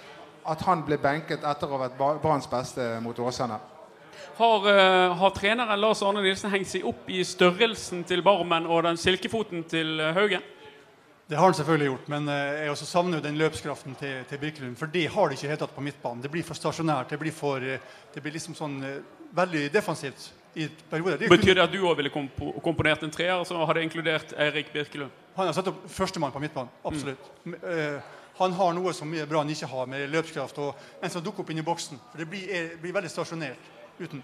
at 0.54 0.64
han 0.66 0.85
ble 0.87 0.99
benket 0.99 1.44
etter 1.44 1.68
å 1.68 1.78
ha 1.78 1.88
vært 1.88 2.23
Branns 2.23 2.49
beste 2.50 2.92
mot 3.04 3.18
Åsane. 3.18 3.59
Har, 4.40 4.64
uh, 4.64 5.16
har 5.20 5.32
treneren 5.37 5.80
Lars 5.80 6.00
Arne 6.02 6.23
Nilsen 6.25 6.52
hengt 6.52 6.68
seg 6.70 6.87
opp 6.88 7.09
i 7.12 7.20
størrelsen 7.25 8.06
til 8.09 8.23
Barmen 8.25 8.64
og 8.66 8.87
den 8.87 8.97
silkefoten 8.97 9.66
til 9.68 10.00
eh, 10.00 10.14
Haugen? 10.16 10.44
Det 11.31 11.37
har 11.39 11.45
han 11.47 11.55
selvfølgelig 11.55 11.87
gjort, 11.87 12.09
men 12.11 12.25
eh, 12.29 12.57
jeg 12.65 12.71
også 12.73 12.87
savner 12.91 13.21
jo 13.21 13.23
den 13.23 13.37
løpskraften 13.39 13.95
til, 14.01 14.25
til 14.27 14.39
Birkelund. 14.43 14.75
For 14.81 14.91
det 14.91 15.05
har 15.15 15.31
de 15.31 15.37
ikke 15.39 15.51
helt 15.53 15.61
tatt 15.63 15.75
på 15.77 15.85
midtbanen. 15.87 16.25
Det 16.25 16.31
blir 16.33 16.43
for 16.43 16.59
stasjonært. 16.59 17.13
Det 17.13 17.19
blir, 17.23 17.31
for, 17.37 17.63
eh, 17.63 17.79
det 18.15 18.23
blir 18.25 18.35
liksom 18.35 18.57
sånn 18.59 18.75
eh, 18.83 18.97
veldig 19.39 19.69
defensivt 19.71 20.27
i 20.59 20.67
perioder. 20.91 21.21
Det 21.23 21.29
Betyr 21.31 21.55
det 21.55 21.63
at 21.69 21.71
du 21.71 21.79
òg 21.87 21.95
ville 22.01 22.11
komp 22.11 22.35
komponert 22.65 23.05
en 23.07 23.15
treer 23.15 23.45
som 23.47 23.63
hadde 23.63 23.85
inkludert 23.87 24.35
Eirik 24.43 24.73
Birkelund? 24.75 25.15
Han 25.37 25.47
har 25.47 25.55
satt 25.55 25.71
opp 25.71 25.85
førstemann 25.95 26.35
på 26.35 26.43
midtbanen. 26.43 26.73
Absolutt. 26.91 27.31
M- 27.47 27.55
eh, 27.63 28.01
han 28.41 28.53
har 28.59 28.75
noe 28.75 28.91
som 28.97 29.07
mye 29.13 29.29
Brann 29.31 29.55
ikke 29.55 29.69
har, 29.71 29.87
med 29.87 30.11
løpskraft 30.11 30.59
og 30.65 30.83
en 31.05 31.13
som 31.15 31.23
dukker 31.23 31.45
opp 31.45 31.51
inn 31.55 31.63
i 31.63 31.67
boksen. 31.67 32.01
For 32.11 32.25
det 32.25 32.27
blir, 32.33 32.51
er, 32.51 32.73
blir 32.83 32.97
veldig 32.99 33.11
stasjonert 33.13 33.71
uten. 34.00 34.23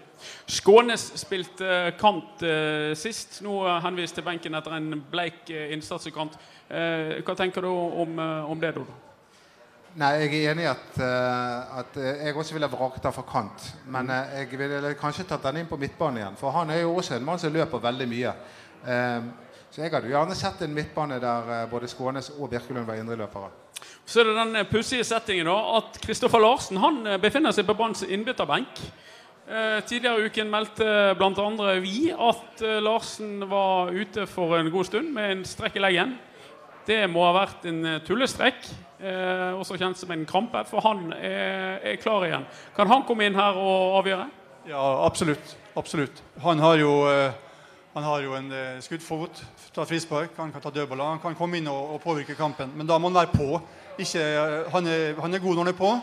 Skånes 0.49 1.11
spilte 1.21 1.93
kant 1.99 2.43
eh, 2.45 2.93
sist. 2.97 3.41
Nå 3.45 3.59
eh, 3.67 3.79
henvist 3.85 4.17
til 4.17 4.25
benken 4.25 4.57
etter 4.57 4.77
en 4.77 5.01
bleik 5.11 5.49
eh, 5.53 5.73
innsats 5.75 6.09
i 6.09 6.13
kant. 6.15 6.37
Eh, 6.67 7.19
hva 7.25 7.35
tenker 7.37 7.65
du 7.65 7.69
om, 7.71 8.17
eh, 8.19 8.49
om 8.51 8.61
det, 8.61 8.73
Dodo? 8.77 8.95
Nei, 9.97 10.11
jeg 10.21 10.43
er 10.43 10.51
enig 10.51 10.65
i 10.67 10.69
at, 10.69 10.97
at 11.01 11.95
jeg 11.97 12.35
også 12.37 12.53
ville 12.53 12.67
vraket 12.69 13.07
den 13.07 13.13
fra 13.15 13.23
kant. 13.25 13.63
Men 13.89 14.11
jeg 14.13 14.59
ville 14.59 14.91
kanskje 14.99 15.25
tatt 15.25 15.47
den 15.47 15.63
inn 15.63 15.69
på 15.69 15.79
midtbanen 15.81 16.19
igjen. 16.21 16.37
For 16.37 16.53
han 16.53 16.69
er 16.69 16.83
jo 16.83 16.91
også 16.99 17.15
en 17.15 17.25
mann 17.25 17.41
som 17.41 17.55
løper 17.55 17.81
veldig 17.81 18.05
mye. 18.11 18.33
Så 19.73 19.81
jeg 19.81 19.95
hadde 19.95 20.11
gjerne 20.11 20.37
sett 20.37 20.61
en 20.61 20.75
midtbane 20.75 21.17
der 21.23 21.65
både 21.71 21.89
Skånes 21.89 22.29
og 22.35 22.51
Birkelund 22.51 22.85
var 22.85 23.01
indreløpere. 23.01 23.49
Så 24.05 24.21
er 24.21 24.29
det 24.29 24.37
den 24.37 24.69
pussige 24.69 25.07
settingen 25.07 25.49
da, 25.49 25.57
at 25.79 25.97
Kristoffer 26.05 26.45
Larsen 26.45 26.77
han 26.83 27.01
befinner 27.23 27.55
seg 27.55 27.65
på 27.65 27.79
Branns 27.79 28.05
innbytterbenk. 28.05 28.83
Eh, 29.47 29.83
tidligere 29.87 30.19
i 30.19 30.27
uken 30.27 30.49
meldte 30.51 30.85
bl.a. 31.15 31.75
vi 31.79 32.09
at 32.11 32.61
eh, 32.67 32.81
Larsen 32.83 33.45
var 33.47 33.93
ute 33.95 34.25
for 34.27 34.57
en 34.57 34.67
god 34.73 34.87
stund 34.89 35.13
med 35.15 35.31
en 35.31 35.43
strekk 35.47 35.77
i 35.79 35.83
leggen. 35.85 36.17
Det 36.83 36.97
må 37.07 37.23
ha 37.23 37.29
vært 37.31 37.63
en 37.69 37.79
eh, 37.87 38.01
tullestrekk, 38.03 38.67
også 38.97 39.77
kjent 39.77 39.99
som 39.99 40.09
en 40.11 40.25
krampe, 40.27 40.63
for 40.65 40.81
han 40.81 41.11
er, 41.13 41.99
klar 42.01 42.25
igjen. 42.25 42.47
Kan 42.75 42.89
han 42.89 43.05
komme 43.05 43.27
inn 43.27 43.37
her 43.37 43.55
og 43.61 43.99
avgjøre? 43.99 44.25
Ja, 44.67 44.81
absolutt. 45.05 45.53
Absolutt. 45.77 46.23
Han 46.41 46.59
har 46.59 46.81
jo, 46.81 46.89
han 47.93 48.07
har 48.07 48.25
jo 48.25 48.33
en 48.33 48.49
skuddfot, 48.81 49.43
ta 49.75 49.85
frispark, 49.85 50.33
han 50.41 50.49
kan 50.51 50.65
ta 50.65 50.73
dødballer. 50.73 51.13
Han 51.13 51.21
kan 51.21 51.37
komme 51.37 51.61
inn 51.61 51.69
og, 51.69 51.93
og 51.93 52.01
påvirke 52.01 52.35
kampen, 52.35 52.73
men 52.73 52.89
da 52.89 52.97
må 52.97 53.13
han 53.13 53.21
være 53.21 53.37
på. 53.37 53.61
Ikke, 54.01 54.25
han, 54.73 54.89
er, 54.89 55.13
han 55.21 55.37
er 55.37 55.45
god 55.45 55.55
når 55.55 55.67
han 55.67 55.73
er 55.75 55.79
på, 55.85 55.93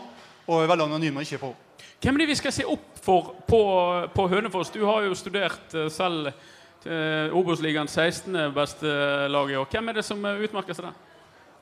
og 0.47 0.57
er 0.63 0.71
veldig 0.71 0.87
anonym 0.87 1.11
når 1.11 1.25
han 1.25 1.27
ikke 1.27 1.41
er 1.41 1.47
på. 1.49 1.53
Hvem 2.01 2.15
er 2.15 2.21
det 2.21 2.27
vi 2.33 2.37
skal 2.37 2.53
se 2.53 2.65
opp 2.69 2.99
for 3.01 3.31
på, 3.47 3.59
på 4.13 4.27
Hønefoss? 4.29 4.69
Du 4.73 4.83
har 4.85 5.05
jo 5.07 5.15
studert 5.17 5.73
eh, 5.73 5.87
selv 5.93 6.27
eh, 6.29 7.33
Obos-ligaens 7.33 7.95
16. 7.97 8.35
beste 8.53 8.91
lag 9.31 9.49
i 9.51 9.57
år. 9.57 9.65
Hvem 9.71 9.89
er 9.89 9.97
det 9.97 10.05
som 10.05 10.21
eh, 10.27 10.43
utmerker 10.45 10.77
seg 10.77 10.89
der? 10.89 11.01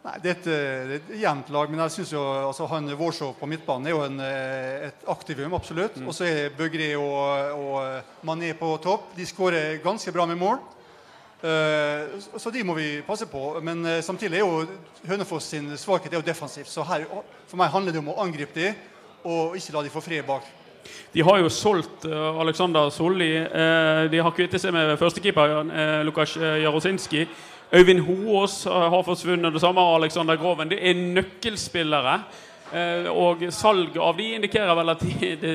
Nei, 0.03 0.17
det 0.19 0.33
er 0.33 0.35
et, 0.35 0.47
eh, 0.51 0.83
det 0.89 0.97
er 0.97 0.99
et 0.99 1.21
jevnt 1.21 1.51
lag, 1.55 1.71
men 1.71 1.83
jeg 1.85 1.95
synes 1.95 2.11
jo 2.11 2.23
altså, 2.49 2.67
han 2.73 2.91
Warshaw 2.99 3.31
på 3.39 3.47
midtbanen 3.47 3.87
er 3.87 3.95
jo 3.95 4.03
en, 4.03 4.19
et 4.89 5.07
aktivum, 5.15 5.55
absolutt. 5.55 6.01
Og 6.03 6.15
så 6.17 6.27
er 6.27 6.55
Bøgri 6.57 6.91
og, 6.99 7.55
og 7.55 8.27
Mané 8.27 8.51
på 8.59 8.73
topp. 8.83 9.13
De 9.15 9.27
skårer 9.29 9.79
ganske 9.85 10.11
bra 10.11 10.27
med 10.27 10.41
mål. 10.43 10.59
Så- 11.43 12.51
de 12.55 12.61
må 12.63 12.71
vi 12.77 13.01
passe 13.03 13.25
på. 13.27 13.59
Men 13.63 13.83
samtidig 14.03 14.37
er 14.39 14.45
jo 14.45 14.61
Hønefoss 15.09 15.49
sin 15.51 15.65
svakhet 15.75 16.13
er 16.13 16.21
jo 16.21 16.23
defensivt. 16.23 16.69
Så 16.71 16.85
her, 16.87 17.03
for 17.47 17.59
meg 17.59 17.71
handler 17.73 17.91
det 17.91 17.99
om 17.99 18.13
å 18.13 18.19
angripe 18.23 18.55
de, 18.55 18.69
og 19.23 19.55
ikke 19.57 19.75
la 19.75 19.83
de 19.85 19.93
få 19.93 20.03
fred 20.03 20.25
bak. 20.27 20.45
De 21.13 21.23
har 21.23 21.39
jo 21.39 21.49
solgt 21.53 22.05
uh, 22.09 22.39
Alexander 22.43 22.89
Solli. 22.91 23.31
Eh, 23.37 24.03
de 24.11 24.19
har 24.19 24.33
kvittet 24.35 24.61
seg 24.61 24.73
med 24.75 24.97
førstekeeper 24.99 25.53
uh, 25.69 25.99
Lukas 26.03 26.35
eh, 26.37 26.63
Jarosinski. 26.65 27.27
Øyvind 27.73 28.03
Hoås 28.05 28.65
eh, 28.65 28.89
har 28.95 29.03
forsvunnet. 29.03 29.53
Det 29.53 29.61
samme 29.61 29.81
har 29.81 29.95
Alexander 29.95 30.35
Groven. 30.35 30.69
Det 30.69 30.81
er 30.81 30.93
nøkkelspillere. 30.93 32.17
Eh, 32.73 33.07
og 33.11 33.41
salg 33.53 33.97
av 34.01 34.17
de 34.17 34.27
indikerer 34.33 34.73
vel 34.77 34.91
at 34.93 35.01
de, 35.05 35.31
de, 35.41 35.51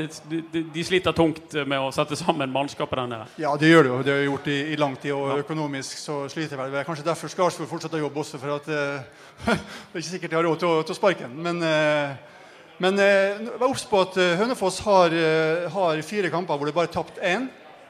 de, 0.53 0.63
de 0.75 0.85
sliter 0.87 1.15
tungt 1.17 1.57
med 1.67 1.83
å 1.83 1.91
sette 1.95 2.15
sammen 2.19 2.53
mannskapet 2.55 3.01
der 3.01 3.09
nede. 3.11 3.27
Ja, 3.43 3.57
det 3.59 3.71
gjør 3.73 3.87
det 3.87 3.91
jo. 3.91 4.01
Det 4.07 4.13
har 4.15 4.21
de 4.23 4.29
gjort 4.29 4.51
i, 4.55 4.59
i 4.75 4.79
lang 4.79 4.95
tid, 4.99 5.15
og 5.17 5.43
økonomisk 5.43 5.99
så 5.99 6.21
sliter 6.31 6.61
vel. 6.61 6.77
Kanskje 6.87 7.07
derfor 7.09 7.33
Skarsvold 7.33 7.71
fortsetter 7.71 7.99
å 7.99 8.05
jobbe 8.07 8.23
også, 8.23 8.39
for 8.43 8.55
at 8.61 8.71
eh, 8.71 9.07
det 9.49 9.59
er 9.59 10.03
ikke 10.03 10.13
sikkert 10.13 10.35
de 10.35 10.41
har 10.41 10.47
råd 10.47 10.63
til 10.63 10.71
å, 10.71 10.83
til 10.87 10.95
å 10.95 10.99
sparke 11.01 11.27
den. 11.27 11.39
Men, 11.43 11.63
eh, 11.67 12.38
men 12.79 12.99
eh, 13.03 13.41
vær 13.59 13.69
obs 13.73 13.85
på 13.91 14.01
at 14.05 14.17
eh, 14.23 14.37
Hønefoss 14.39 14.81
har, 14.87 15.15
eh, 15.15 15.67
har 15.75 16.03
fire 16.07 16.31
kamper 16.31 16.59
hvor 16.61 16.69
det 16.71 16.75
bare 16.77 16.91
er 16.91 16.95
tapt 16.95 17.19
én. 17.25 17.49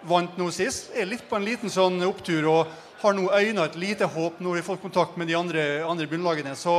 Vant 0.08 0.36
nå 0.38 0.46
sist. 0.54 0.92
Er 0.96 1.08
litt 1.10 1.24
på 1.28 1.36
en 1.36 1.44
liten 1.44 1.68
sånn 1.72 1.98
opptur 2.06 2.46
og 2.48 2.74
har 3.02 3.14
nå 3.14 3.28
øyna 3.34 3.64
et 3.68 3.76
lite 3.78 4.06
håp 4.10 4.38
når 4.42 4.60
de 4.60 4.66
får 4.66 4.80
kontakt 4.82 5.16
med 5.20 5.28
de 5.28 5.36
andre, 5.38 5.64
andre 5.86 6.06
bunnlagene. 6.10 6.54
Så 6.56 6.74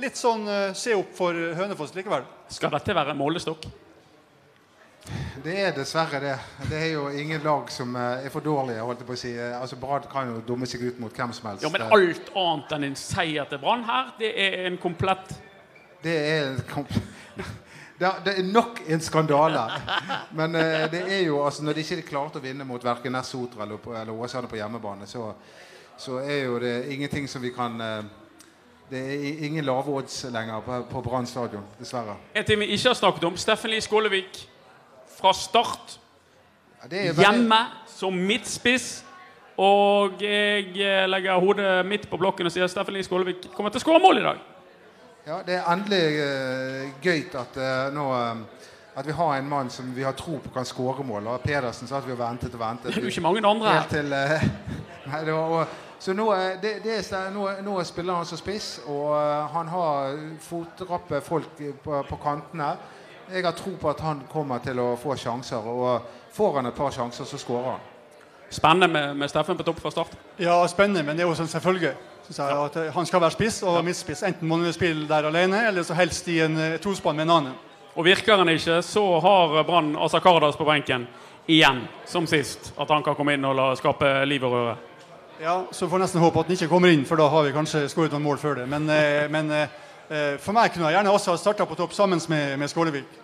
litt 0.00 0.16
sånn 0.20 0.46
eh, 0.48 0.72
se 0.78 0.94
opp 0.96 1.10
for 1.18 1.34
Hønefoss 1.34 1.94
likevel. 1.96 2.24
Skal 2.52 2.70
dette 2.76 2.94
være 2.96 3.16
målestokk? 3.18 3.66
Det 5.42 5.54
er 5.58 5.72
dessverre 5.74 6.20
det. 6.22 6.34
Det 6.70 6.78
er 6.78 6.90
jo 6.92 7.08
ingen 7.10 7.42
lag 7.42 7.66
som 7.74 7.96
er 7.98 8.28
for 8.30 8.44
dårlige. 8.44 8.84
holdt 8.86 9.00
jeg 9.02 9.08
på 9.08 9.16
å 9.16 9.18
si. 9.18 9.32
Altså, 9.34 9.78
Brann 9.80 10.04
kan 10.12 10.28
jo 10.30 10.42
dumme 10.46 10.68
seg 10.70 10.84
ut 10.86 11.00
mot 11.02 11.10
hvem 11.16 11.32
som 11.34 11.48
helst. 11.50 11.64
Ja, 11.66 11.72
men 11.74 11.82
alt 11.88 12.28
annet 12.38 12.74
enn 12.76 12.86
en 12.92 12.94
seier 13.00 13.48
til 13.50 13.58
Brann 13.64 13.82
her, 13.88 14.12
det 14.20 14.30
er 14.38 14.68
en 14.68 14.78
komplett 14.78 15.34
Det 16.02 16.14
er, 16.14 16.46
en 16.52 16.62
kom- 16.70 16.86
det 17.98 18.32
er, 18.38 18.42
nok 18.42 18.80
en 18.88 19.00
skandale. 19.00 19.62
Men 20.32 20.54
eh, 20.54 20.86
det 20.90 21.02
er 21.06 21.20
jo, 21.26 21.44
altså, 21.44 21.62
når 21.64 21.72
de 21.76 21.84
ikke 21.84 22.08
klarte 22.08 22.40
å 22.40 22.42
vinne 22.42 22.64
mot 22.66 22.82
verken 22.84 23.18
Sotra 23.24 23.62
eller, 23.66 23.78
eller 24.00 24.12
Åsane 24.12 24.50
på 24.50 24.58
hjemmebane, 24.58 25.06
så, 25.06 25.32
så 25.98 26.18
er 26.22 26.44
jo 26.46 26.58
det 26.62 26.74
ingenting 26.94 27.28
som 27.28 27.42
vi 27.42 27.52
kan 27.54 27.80
eh, 27.80 28.02
Det 28.90 29.00
er 29.00 29.44
ingen 29.46 29.64
lave 29.64 29.88
odds 29.88 30.24
lenger 30.24 30.60
på, 30.66 30.82
på 30.90 31.00
Brann 31.02 31.26
stadion, 31.26 31.64
dessverre. 31.78 32.16
En 32.34 32.44
ting 32.44 32.60
vi 32.60 32.72
ikke 32.74 32.90
har 32.90 32.98
snakket 32.98 33.24
om. 33.24 33.36
Steffen 33.40 33.70
Lie 33.72 33.80
Skålevik 33.80 34.42
fra 35.16 35.32
start. 35.32 35.98
Veldig- 36.82 37.22
Hjemme 37.22 37.62
som 37.86 38.12
midtspiss. 38.18 39.04
Og 39.62 40.20
jeg 40.24 40.72
eh, 40.80 41.06
legger 41.08 41.40
hodet 41.40 41.86
midt 41.86 42.08
på 42.10 42.18
blokken 42.20 42.48
og 42.48 42.52
sier 42.52 42.68
Steffen 42.72 42.96
Lie 42.96 43.06
Skålevik 43.06 43.46
kommer 43.54 43.70
til 43.72 43.80
å 43.80 43.84
skåre 43.84 44.02
mål 44.02 44.20
i 44.20 44.26
dag. 44.26 44.40
Ja, 45.26 45.38
det 45.46 45.54
er 45.54 45.68
endelig 45.70 46.02
uh, 46.18 46.88
gøy 47.04 47.20
at, 47.38 47.56
uh, 47.56 47.94
nå, 47.94 48.08
eh, 48.16 48.62
at 48.98 49.06
vi 49.06 49.12
har 49.14 49.36
en 49.36 49.48
mann 49.48 49.70
som 49.70 49.92
vi 49.96 50.02
har 50.02 50.16
tro 50.18 50.40
på 50.42 50.50
kan 50.54 50.66
skåre 50.66 51.04
mål. 51.06 51.26
Og 51.30 51.40
Pedersen 51.44 51.86
sa 51.86 52.00
at 52.00 52.06
vi 52.08 52.10
har 52.16 52.18
ventet 52.18 52.54
og 52.54 52.60
ventet. 52.60 52.90
Det 52.90 52.98
er 52.98 53.06
jo 53.06 53.12
ikke 53.14 53.22
mange 53.28 53.46
andre 53.46 53.76
her. 53.76 53.86
til 53.90 54.10
uh, 54.12 54.42
nei, 55.12 55.20
det 55.24 55.32
var, 55.32 55.54
og, 55.60 55.66
Så 56.02 56.12
nå, 56.12 56.26
er- 56.34 56.56
det, 56.62 56.72
det 56.82 56.96
er, 56.98 57.30
nå, 57.30 57.46
nå 57.62 57.76
spiller 57.86 58.14
han 58.18 58.26
som 58.26 58.38
spiss, 58.38 58.80
og 58.90 59.12
eh, 59.14 59.52
han 59.54 59.68
har 59.70 60.16
fotrappe 60.42 61.20
folk 61.22 61.60
på, 61.84 62.00
på 62.08 62.16
kantene. 62.24 62.72
Jeg 63.30 63.44
har 63.44 63.54
tro 63.54 63.76
på 63.80 63.90
at 63.90 64.00
han 64.02 64.24
kommer 64.32 64.58
til 64.58 64.80
å 64.82 64.96
få 64.98 65.14
sjanser, 65.16 65.62
og 65.62 66.02
får 66.34 66.56
han 66.56 66.66
et 66.66 66.74
par 66.74 66.90
sjanser, 66.90 67.24
så 67.24 67.38
skårer 67.38 67.70
han. 67.76 67.84
Spennende 68.50 68.88
med, 68.90 69.14
med 69.16 69.30
Steffen 69.30 69.56
på 69.56 69.62
topp 69.62 69.78
fra 69.78 69.94
start. 69.94 70.18
Ja, 70.42 70.58
spennende, 70.66 71.06
men 71.06 71.16
det 71.16 71.22
er 71.22 71.30
jo 71.30 71.38
sånn 71.38 71.48
selvfølge. 71.54 71.94
Jeg, 72.38 72.64
at 72.64 72.76
eh, 72.76 72.92
Han 72.94 73.06
skal 73.06 73.20
være 73.20 73.34
spiss 73.34 73.62
og 73.62 73.84
midtspiss. 73.84 74.22
Enten 74.26 74.48
må 74.48 74.56
han 74.60 74.72
spille 74.72 75.08
der 75.08 75.28
alene, 75.28 75.66
eller 75.68 75.84
så 75.84 75.96
helst 75.98 76.28
i 76.32 76.40
en 76.44 76.56
eh, 76.58 76.78
tospann 76.80 77.16
med 77.16 77.28
en 77.28 77.34
annen. 77.36 77.58
Og 77.94 78.06
virker 78.06 78.40
han 78.40 78.48
ikke, 78.48 78.80
så 78.82 79.02
har 79.20 79.58
Brann 79.68 79.96
Asakardas 80.00 80.56
på 80.56 80.64
benken 80.64 81.06
igjen, 81.46 81.82
som 82.08 82.26
sist. 82.26 82.72
At 82.80 82.88
han 82.88 83.04
kan 83.04 83.16
komme 83.18 83.34
inn 83.36 83.44
og 83.44 83.56
la 83.58 83.72
skape 83.76 84.14
liv 84.24 84.44
og 84.48 84.54
røre. 84.56 84.76
Ja, 85.42 85.58
Så 85.72 85.88
får 85.88 85.98
jeg 85.98 86.06
nesten 86.06 86.22
håpe 86.22 86.40
at 86.40 86.46
han 86.48 86.56
ikke 86.56 86.70
kommer 86.70 86.92
inn, 86.92 87.04
for 87.04 87.20
da 87.20 87.26
har 87.28 87.44
vi 87.44 87.52
kanskje 87.52 87.88
skåret 87.90 88.14
noen 88.14 88.24
mål 88.24 88.38
før 88.40 88.62
det. 88.62 88.68
Men, 88.70 88.88
eh, 88.88 89.28
men 89.28 89.50
for 90.44 90.52
meg 90.52 90.72
kunne 90.72 90.90
jeg 90.90 90.98
gjerne 90.98 91.12
også 91.12 91.32
ha 91.32 91.38
starta 91.40 91.64
på 91.64 91.76
topp 91.78 91.94
sammen 91.96 92.20
med, 92.28 92.58
med 92.60 92.68
Skålevik. 92.68 93.20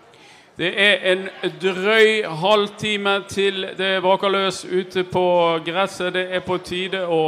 Det 0.58 0.70
er 0.74 1.04
en 1.12 1.26
drøy 1.60 2.24
halvtime 2.40 3.12
til 3.28 3.66
det 3.78 4.00
braker 4.02 4.32
løs 4.32 4.64
ute 4.64 5.04
på 5.06 5.24
gresset. 5.66 6.12
Det 6.16 6.24
er 6.34 6.40
på 6.42 6.56
tide 6.66 7.04
å 7.06 7.20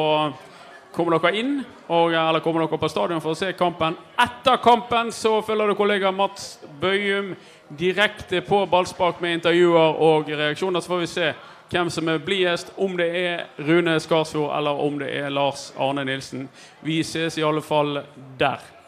komme 0.95 1.19
dere 1.19 1.39
inn, 1.39 1.61
og, 1.89 2.13
eller 2.13 2.43
kommer 2.45 2.65
dere 2.65 2.81
på 2.81 2.91
stadion 2.91 3.23
for 3.23 3.35
å 3.35 3.39
se 3.39 3.53
kampen. 3.59 3.97
Etter 4.21 4.59
kampen 4.63 5.13
så 5.15 5.39
følger 5.47 5.71
du 5.71 5.79
kollega 5.79 6.13
Mats 6.15 6.59
Bøyum 6.81 7.35
direkte 7.79 8.43
på 8.43 8.65
ballspark 8.71 9.21
med 9.23 9.39
intervjuer 9.39 10.03
og 10.03 10.31
reaksjoner. 10.31 10.83
Så 10.83 10.91
får 10.91 11.05
vi 11.05 11.13
se 11.13 11.31
hvem 11.71 11.91
som 11.91 12.09
er 12.11 12.19
blidest, 12.19 12.73
om 12.77 12.97
det 12.99 13.09
er 13.15 13.47
Rune 13.63 13.95
Skarsfjord 14.03 14.51
eller 14.59 14.83
om 14.83 14.99
det 14.99 15.13
er 15.21 15.31
Lars 15.31 15.71
Arne 15.79 16.05
Nilsen. 16.05 16.49
Vi 16.83 17.01
ses 17.07 17.39
i 17.39 17.47
alle 17.47 17.63
fall 17.63 18.03
der. 18.39 18.80